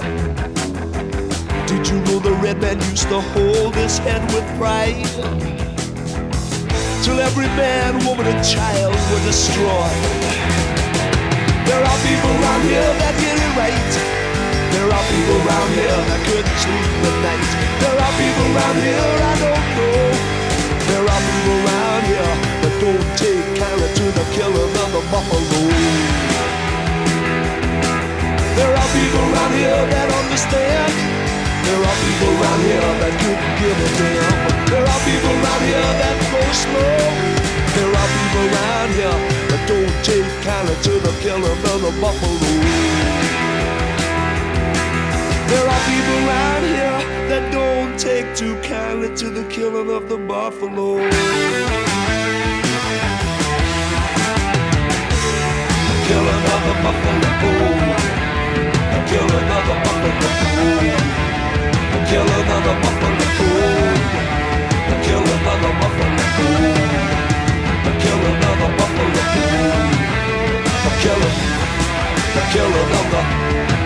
[1.67, 5.03] Did you know the red man used to hold his head with pride?
[7.03, 10.27] Till every man, woman, and child were destroyed.
[11.67, 13.91] There are people around here that get it right.
[14.75, 17.47] There are people around here that couldn't sleep at night.
[17.81, 20.16] There are people around here I don't know.
[21.17, 25.65] There are people around here that don't take kindly to the killing of the buffalo.
[28.53, 30.93] There are people around here that understand.
[31.65, 34.29] There are people around here that couldn't give a damn.
[34.69, 37.01] There are people around here that go slow.
[37.73, 39.17] There are people around here
[39.49, 42.45] that don't take kindly to the killing of the buffalo.
[45.49, 46.99] There are people around here
[47.33, 50.97] that don't take too kindly to the killing of the buffalo.
[56.07, 57.29] Killing of the buffalo.
[59.09, 60.29] Killing of the buffalo.
[62.09, 63.25] Killing of the buffalo.
[65.05, 66.23] Killing of the buffalo.
[68.03, 69.23] Killing of the buffalo.
[71.01, 71.37] Killing.
[72.35, 73.76] The killing of the.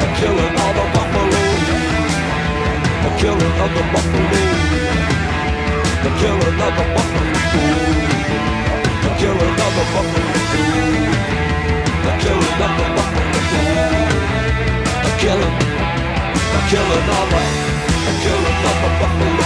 [3.21, 4.41] Killing of the buffalo.
[6.01, 7.37] The killing of the buffalo.
[9.03, 10.33] The killing of the buffalo.
[12.01, 13.29] The killing of the buffalo.
[15.05, 15.55] The killing.
[16.49, 17.41] The killing of the.
[18.05, 19.45] The killing of the buffalo.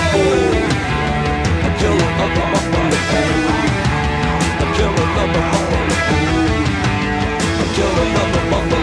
[1.59, 2.95] The killing of the buffalo.
[4.55, 5.83] The killing of the buffalo.
[7.59, 8.79] The killing of the buffalo.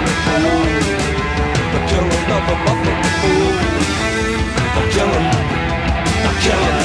[1.72, 2.92] The killing of the buffalo.
[4.92, 5.30] Killing,
[6.22, 6.82] the killing,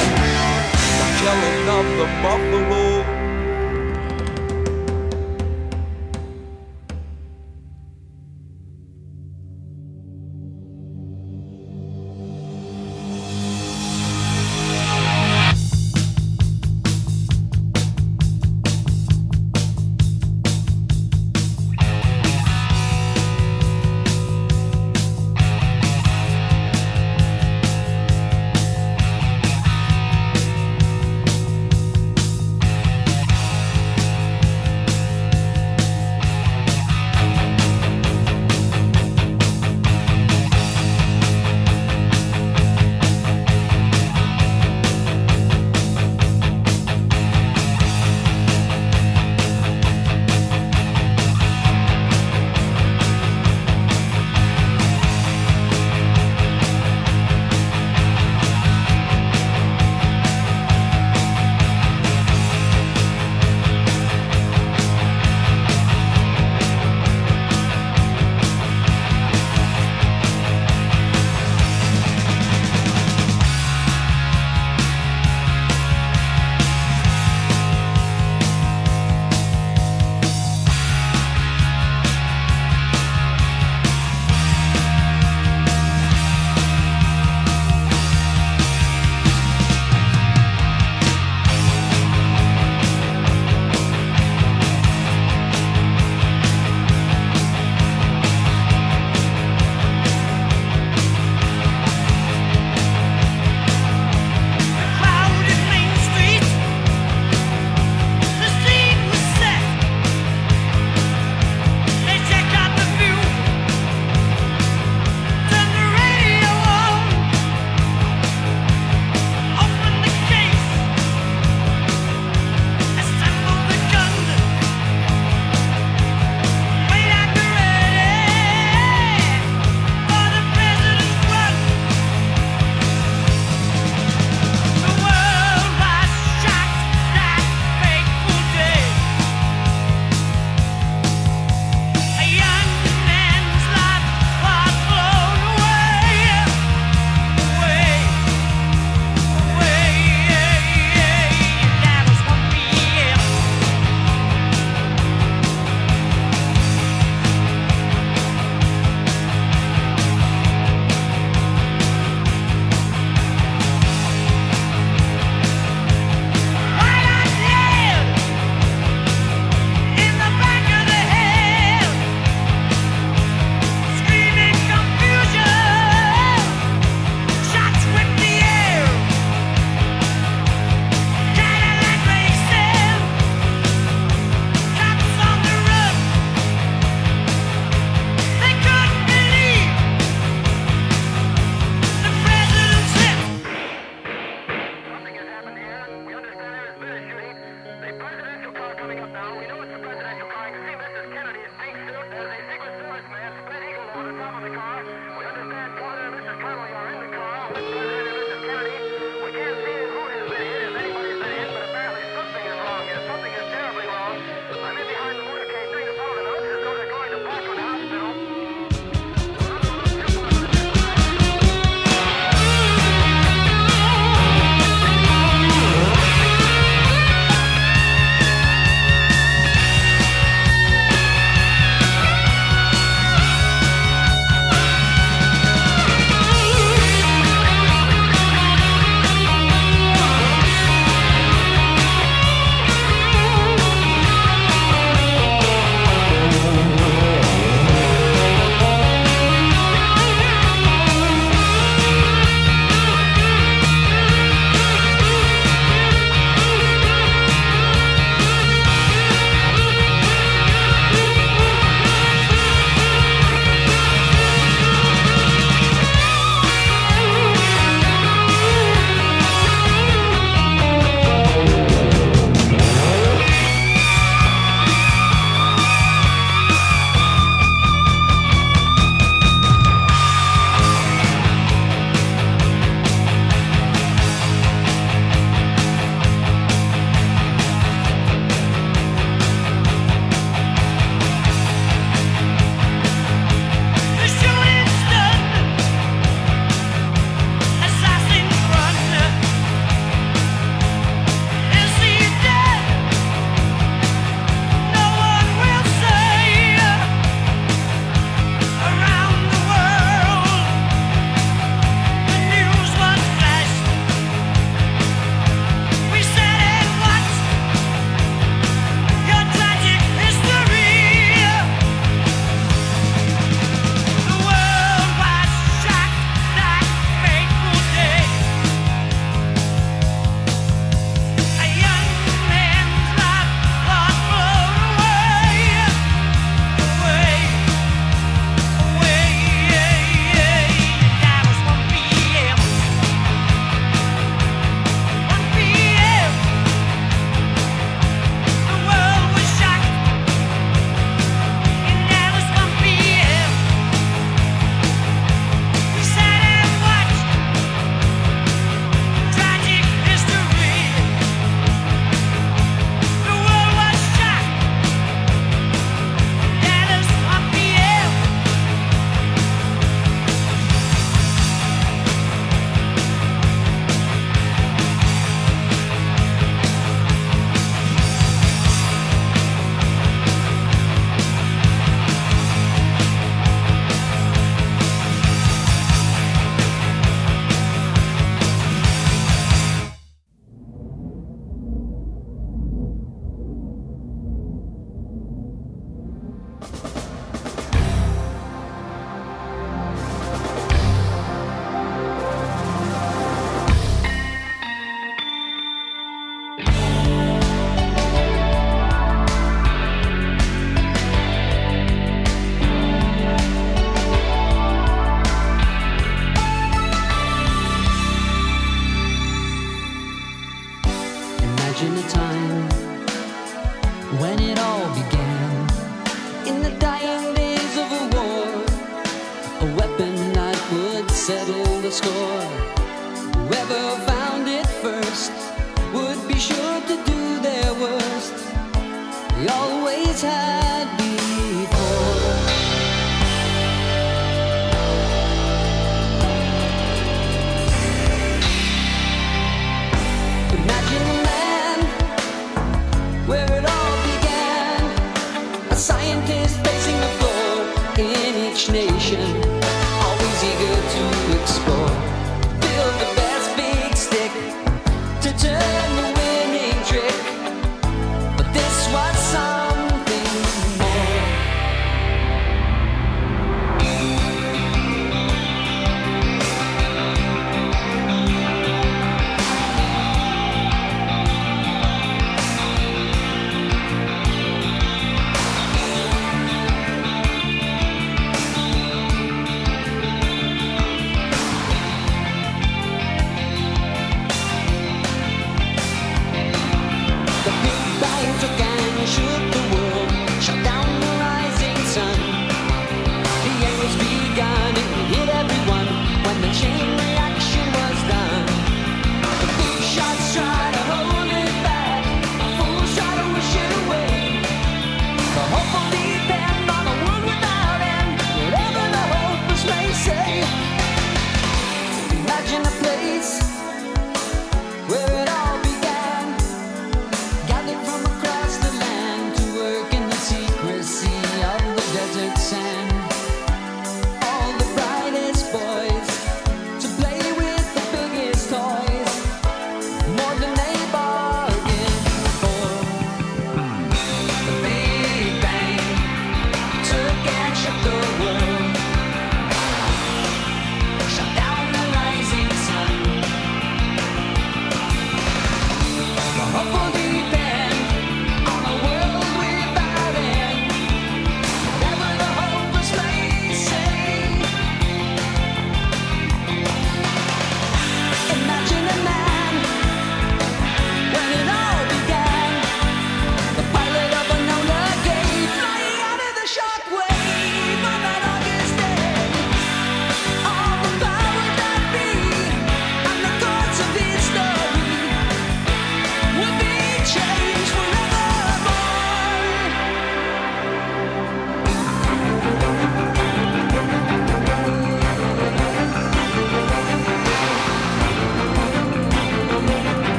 [0.98, 3.17] the killing of the buffalo.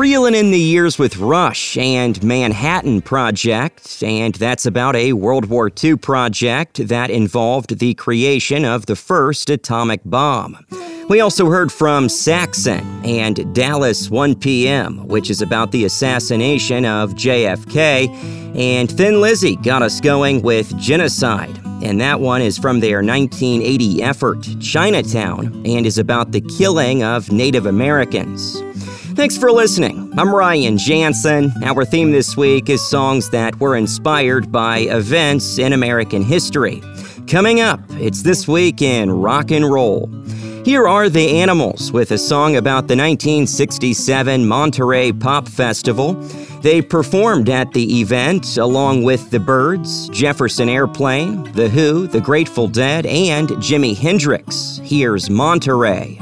[0.00, 5.70] reeling in the years with Rush and Manhattan Project, and that's about a World War
[5.70, 10.64] II project that involved the creation of the first atomic bomb.
[11.10, 17.12] We also heard from Saxon and Dallas 1 p.m., which is about the assassination of
[17.12, 18.08] JFK,
[18.56, 24.02] and Thin Lizzy got us going with Genocide, and that one is from their 1980
[24.02, 28.62] effort, Chinatown, and is about the killing of Native Americans.
[29.20, 30.10] Thanks for listening.
[30.16, 31.52] I'm Ryan Jansen.
[31.62, 36.82] Our theme this week is songs that were inspired by events in American history.
[37.26, 40.06] Coming up, it's This Week in Rock and Roll.
[40.64, 46.14] Here are the Animals with a song about the 1967 Monterey Pop Festival.
[46.62, 52.68] They performed at the event along with the Byrds, Jefferson Airplane, The Who, The Grateful
[52.68, 54.80] Dead, and Jimi Hendrix.
[54.82, 56.18] Here's Monterey.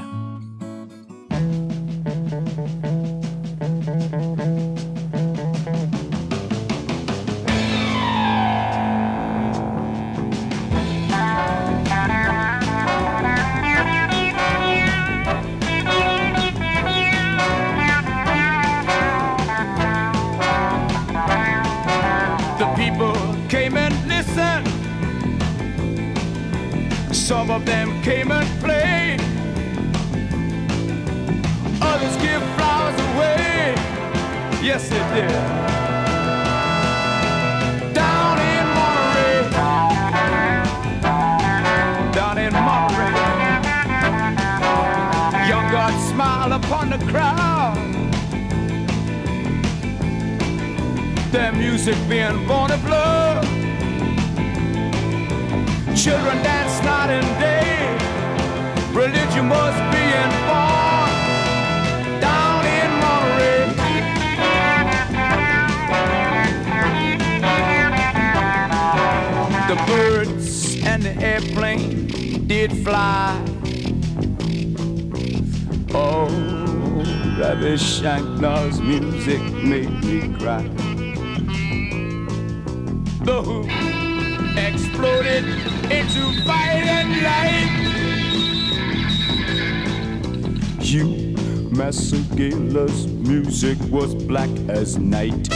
[95.09, 95.48] night.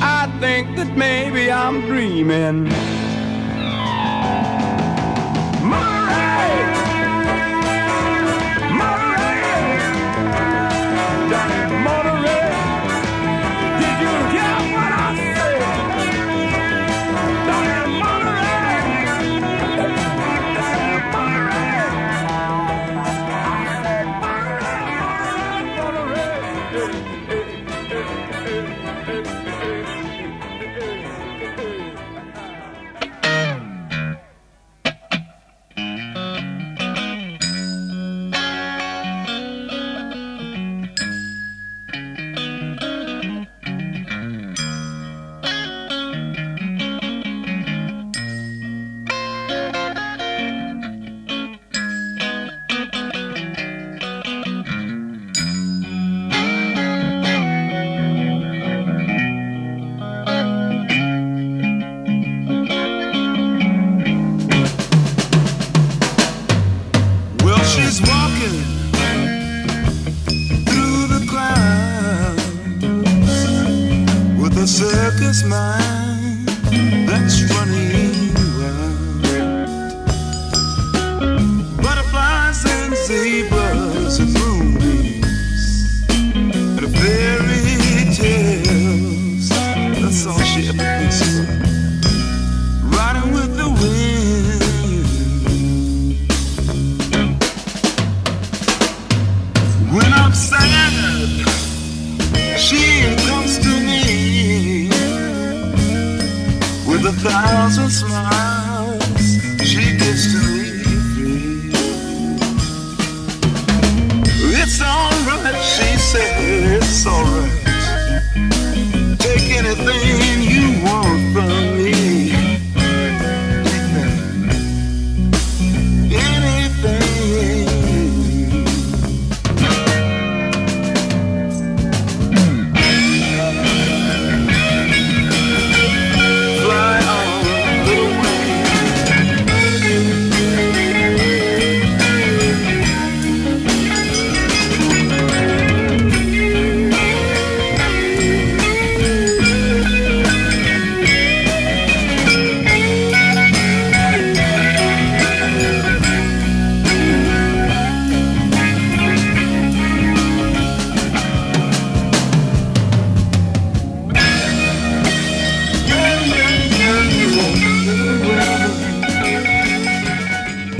[0.00, 2.97] I think that maybe I'm dreaming.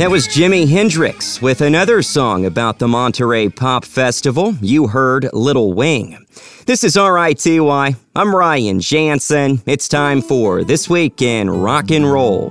[0.09, 4.55] That was Jimi Hendrix with another song about the Monterey Pop Festival.
[4.63, 6.25] You heard Little Wing.
[6.65, 7.59] This is RITY.
[8.17, 9.61] I'm Ryan Jansen.
[9.67, 12.51] It's time for This Week in Rock and Roll.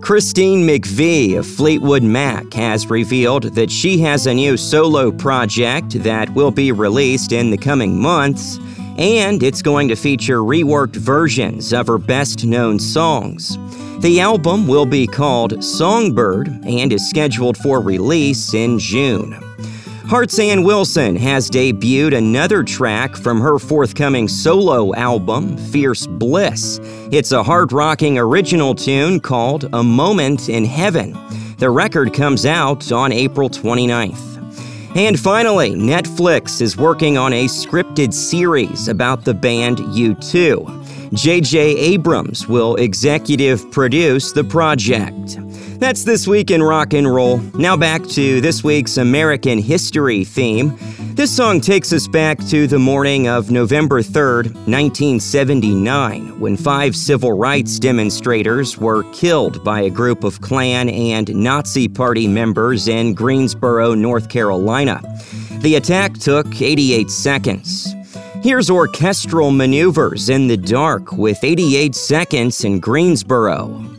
[0.00, 6.30] Christine McVie of Fleetwood Mac has revealed that she has a new solo project that
[6.30, 8.58] will be released in the coming months,
[8.98, 13.58] and it's going to feature reworked versions of her best known songs.
[14.00, 19.32] The album will be called Songbird and is scheduled for release in June.
[20.06, 26.78] Heart's Ann Wilson has debuted another track from her forthcoming solo album, Fierce Bliss.
[27.10, 31.18] It's a hard rocking original tune called A Moment in Heaven.
[31.56, 34.33] The record comes out on April 29th.
[34.94, 41.12] And finally, Netflix is working on a scripted series about the band U2.
[41.12, 41.58] J.J.
[41.58, 45.36] Abrams will executive produce the project.
[45.80, 47.38] That's this week in rock and roll.
[47.54, 50.78] Now back to this week's American history theme.
[51.14, 57.32] This song takes us back to the morning of November 3rd, 1979, when five civil
[57.32, 63.94] rights demonstrators were killed by a group of Klan and Nazi Party members in Greensboro,
[63.94, 65.00] North Carolina.
[65.60, 67.94] The attack took 88 seconds.
[68.42, 73.93] Here's orchestral maneuvers in the dark with 88 seconds in Greensboro.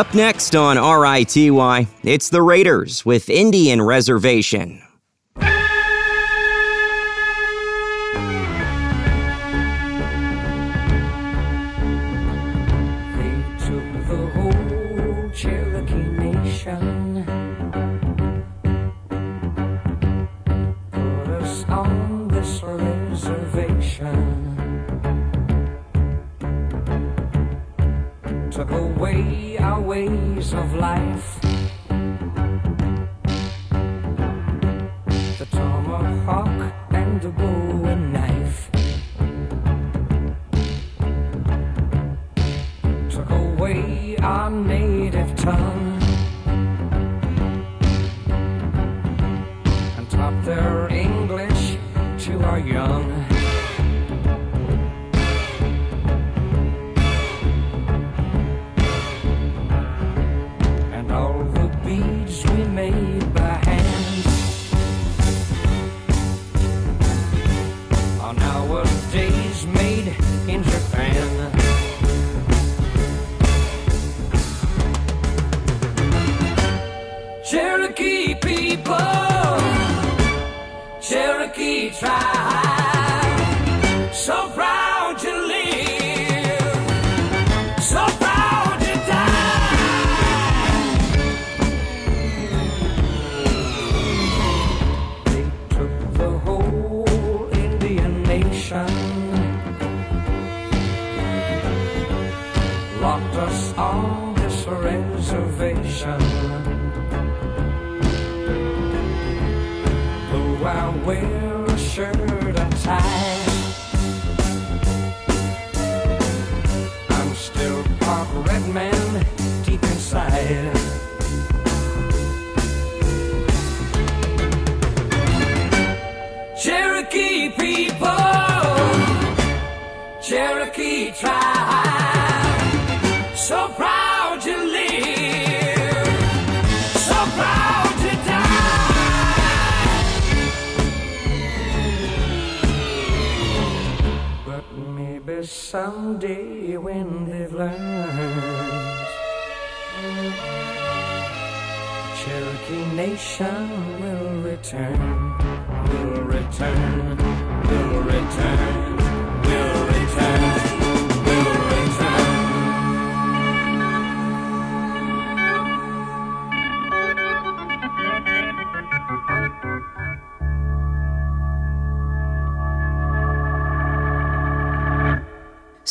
[0.00, 1.50] Up next on RITY,
[2.04, 4.80] it's the Raiders with Indian Reservation.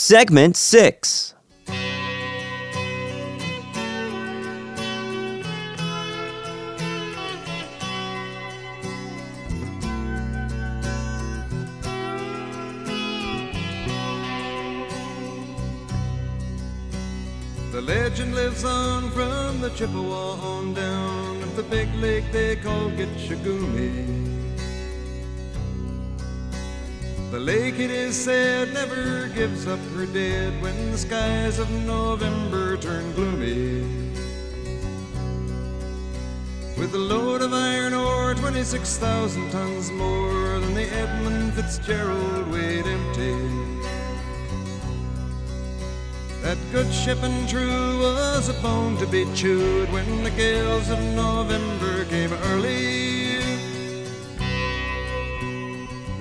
[0.10, 1.36] Segment 6.
[17.72, 22.90] The legend lives on from the Chippewa on down of the big lake they call
[22.90, 24.19] Gitche Gumee.
[27.40, 32.76] The lake, it is said, never gives up her dead when the skies of November
[32.76, 33.80] turn gloomy.
[36.78, 43.32] With a load of iron ore, 26,000 tons more than the Edmund Fitzgerald weighed empty.
[46.42, 51.00] That good ship and true was a bone to be chewed when the gales of
[51.16, 53.09] November came early.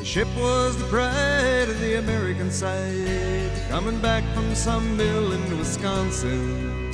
[0.08, 6.90] Ship was the pride of the American side, coming back from some mill in Wisconsin.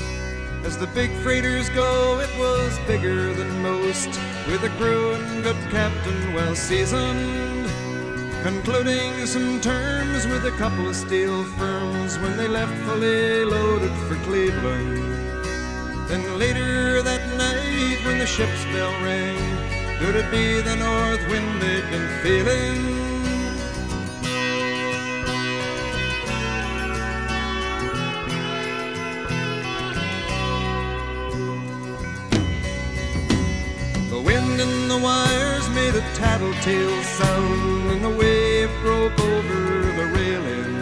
[0.64, 4.08] As the big freighters go, it was bigger than most,
[4.48, 7.70] with a crew and good captain well seasoned.
[8.42, 14.16] Concluding some terms with a couple of steel firms when they left fully loaded for
[14.26, 14.98] Cleveland.
[16.08, 19.38] Then later that night, when the ship's bell rang,
[20.00, 22.93] could it be the north wind they'd been feeling?
[36.14, 39.60] Tattletale sound, and the wave broke over
[39.98, 40.74] the railing.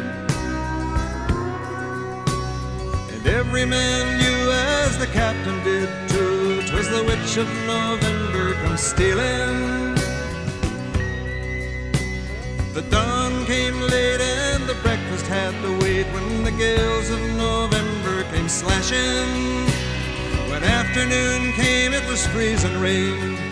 [3.13, 8.77] And every man knew, as the captain did too, 'twas the witch of November come
[8.77, 9.95] stealing.
[12.75, 18.25] The dawn came late, and the breakfast had to wait when the gales of November
[18.33, 19.31] came slashing.
[20.51, 23.52] When afternoon came, it was freezing rain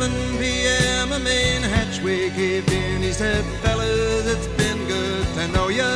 [0.00, 3.02] At 7 p.m., a main hatchway caved in.
[3.02, 5.90] He said, Fellas, it's been good to know ya.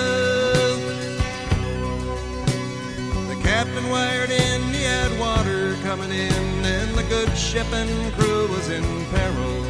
[3.31, 8.47] The captain wired in, he had water coming in, and the good ship and crew
[8.49, 9.63] was in peril.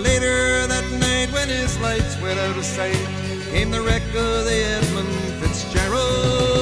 [0.00, 3.08] Later that night, when his lights went out of sight,
[3.50, 6.61] came the wreck of the Edmund Fitzgerald.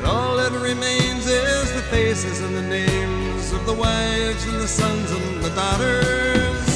[0.00, 4.66] And all that remains is the faces and the names of the wives and the
[4.66, 6.70] sons and the daughters.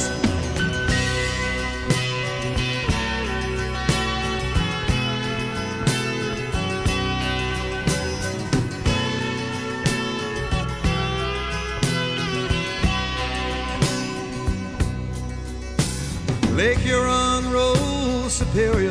[16.55, 18.84] Lake Huron rolls Superior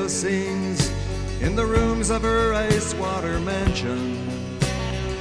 [1.45, 4.17] in the rooms of her ice water mansion.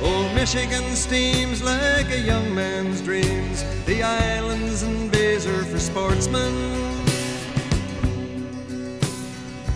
[0.02, 3.64] Old Michigan steams like a young man's dreams.
[3.86, 6.54] The islands and bays are for sportsmen.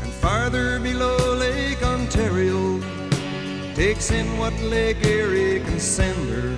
[0.02, 2.80] And farther below Lake Ontario
[3.76, 6.50] takes in what Lake Erie can send her.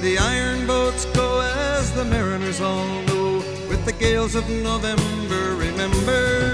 [0.00, 3.36] The iron boats go as the mariners all know,
[3.68, 6.51] with the gales of November remembered.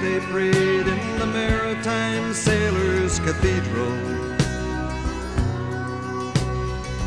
[0.00, 3.96] They prayed in the Maritime Sailors Cathedral.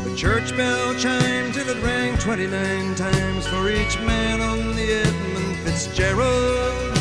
[0.04, 5.56] The church bell chimed till it rang 29 times for each man on the Edmund
[5.58, 6.98] Fitzgerald.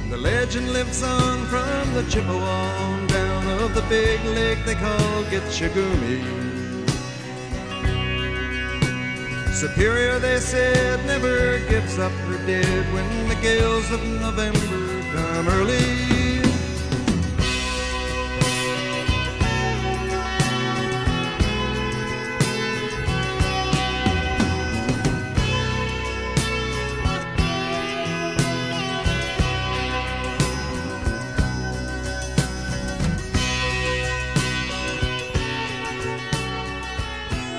[0.00, 4.74] And The legend lives on from the Chippewa on down of the big lake they
[4.74, 6.48] call Gitche Gumee.
[9.52, 12.12] Superior, they said, never gives up
[12.48, 16.07] dead when the gales of November come early.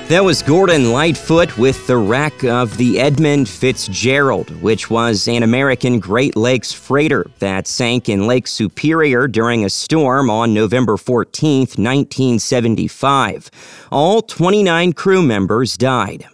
[0.10, 6.00] That was Gordon Lightfoot with the wreck of the Edmund Fitzgerald, which was an American
[6.00, 13.52] Great Lakes freighter that sank in Lake Superior during a storm on November 14, 1975.
[13.92, 16.26] All 29 crew members died.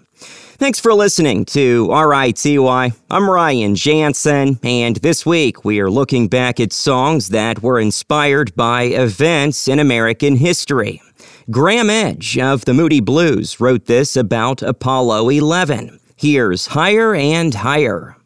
[0.58, 2.58] Thanks for listening to RITY.
[3.12, 8.56] I'm Ryan Jansen, and this week we are looking back at songs that were inspired
[8.56, 11.02] by events in American history.
[11.52, 16.00] Graeme Edge of the Moody Blues wrote this about Apollo 11.
[16.16, 18.18] Here's Higher and Higher.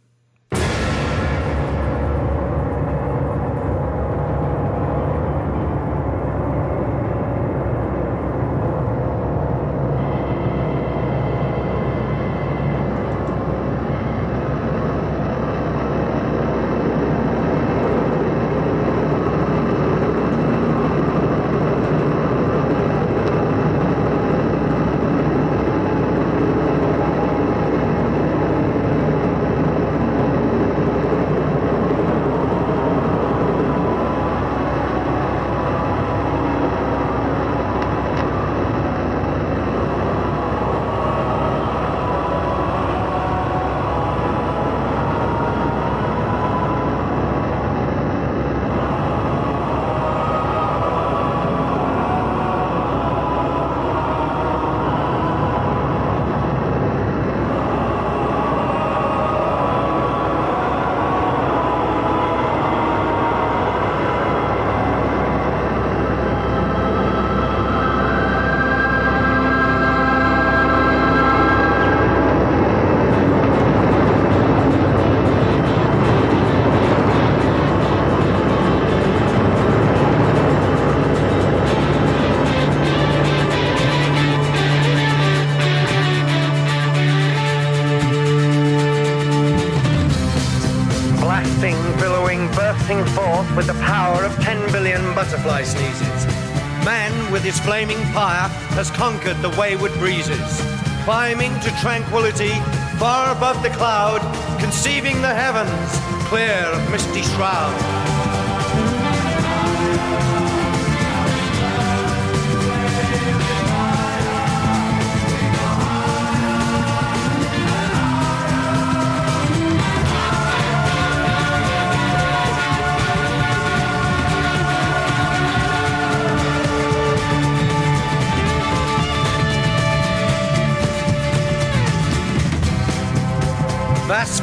[101.09, 102.51] Climbing to tranquility
[102.99, 104.21] far above the cloud,
[104.59, 105.89] conceiving the heavens
[106.29, 107.73] clear of misty shroud.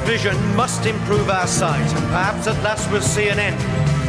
[0.07, 3.59] Vision must improve our sight, and perhaps at last we'll see an end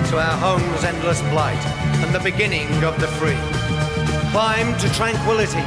[0.10, 1.57] to our home's endless blight
[2.06, 3.41] and the beginning of the free.
[4.32, 5.65] Climb to tranquility,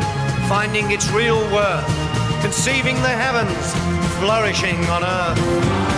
[0.49, 1.85] finding its real worth,
[2.43, 3.75] conceiving the heavens,
[4.21, 5.90] flourishing on earth.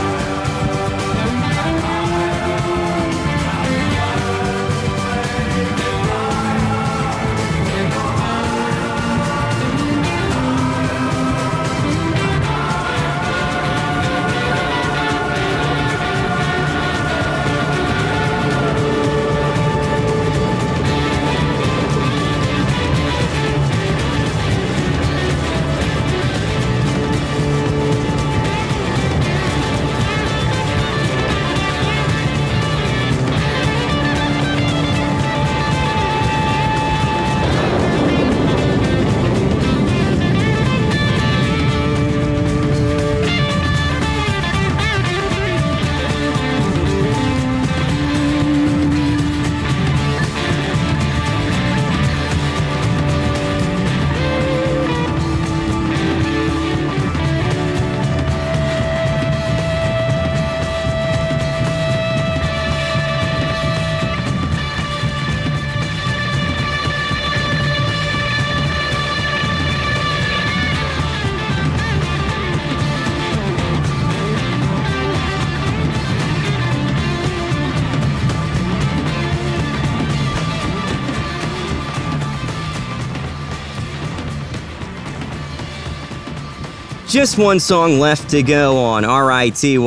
[87.23, 89.78] Just one song left to go on RITY,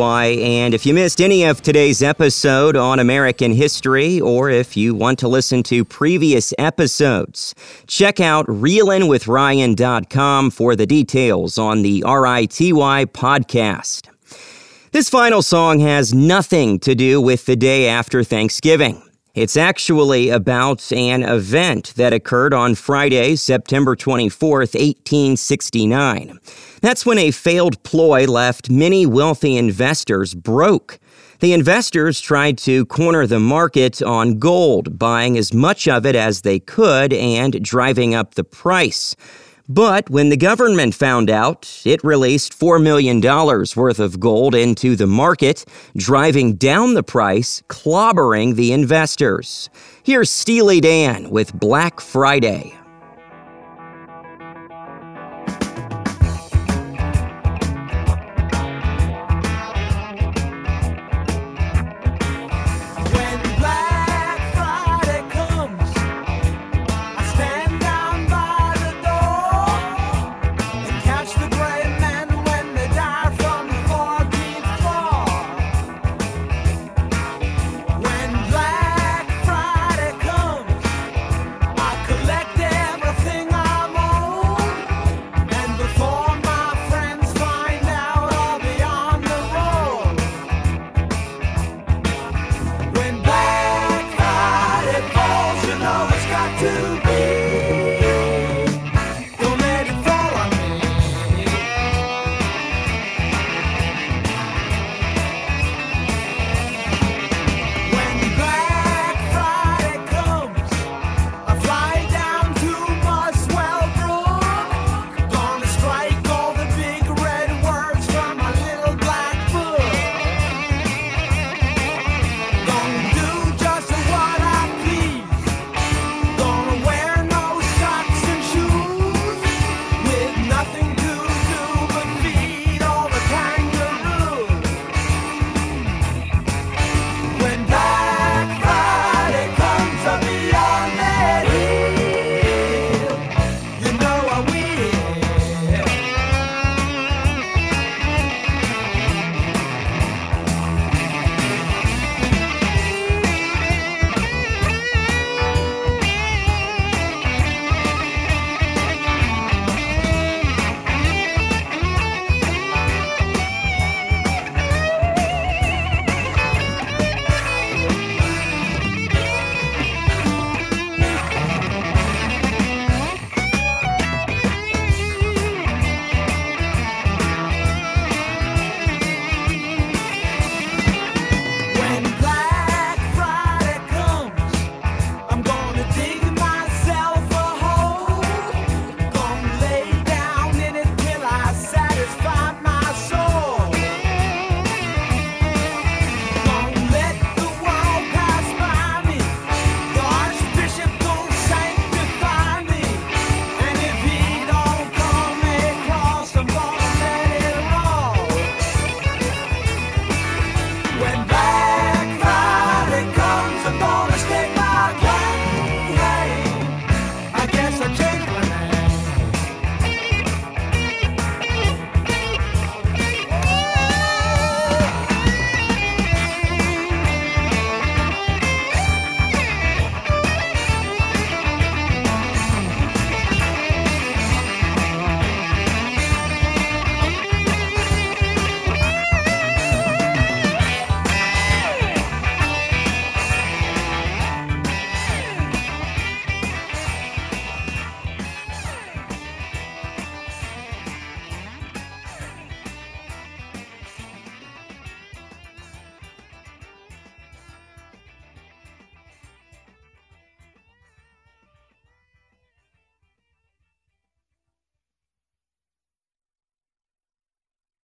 [0.41, 5.19] and if you missed any of today's episode on American history, or if you want
[5.19, 7.53] to listen to previous episodes,
[7.87, 12.71] check out reelinwithryan.com for the details on the RITY
[13.07, 14.07] podcast.
[14.93, 19.01] This final song has nothing to do with the day after Thanksgiving.
[19.33, 26.39] It's actually about an event that occurred on Friday, September 24th, 1869.
[26.85, 30.99] That's when a failed ploy left many wealthy investors broke.
[31.39, 36.41] The investors tried to corner the market on gold, buying as much of it as
[36.41, 39.15] they could and driving up the price.
[39.67, 45.07] But when the government found out, it released $4 million worth of gold into the
[45.07, 45.65] market,
[45.97, 49.71] driving down the price, clobbering the investors.
[50.03, 52.77] Here's Steely Dan with Black Friday.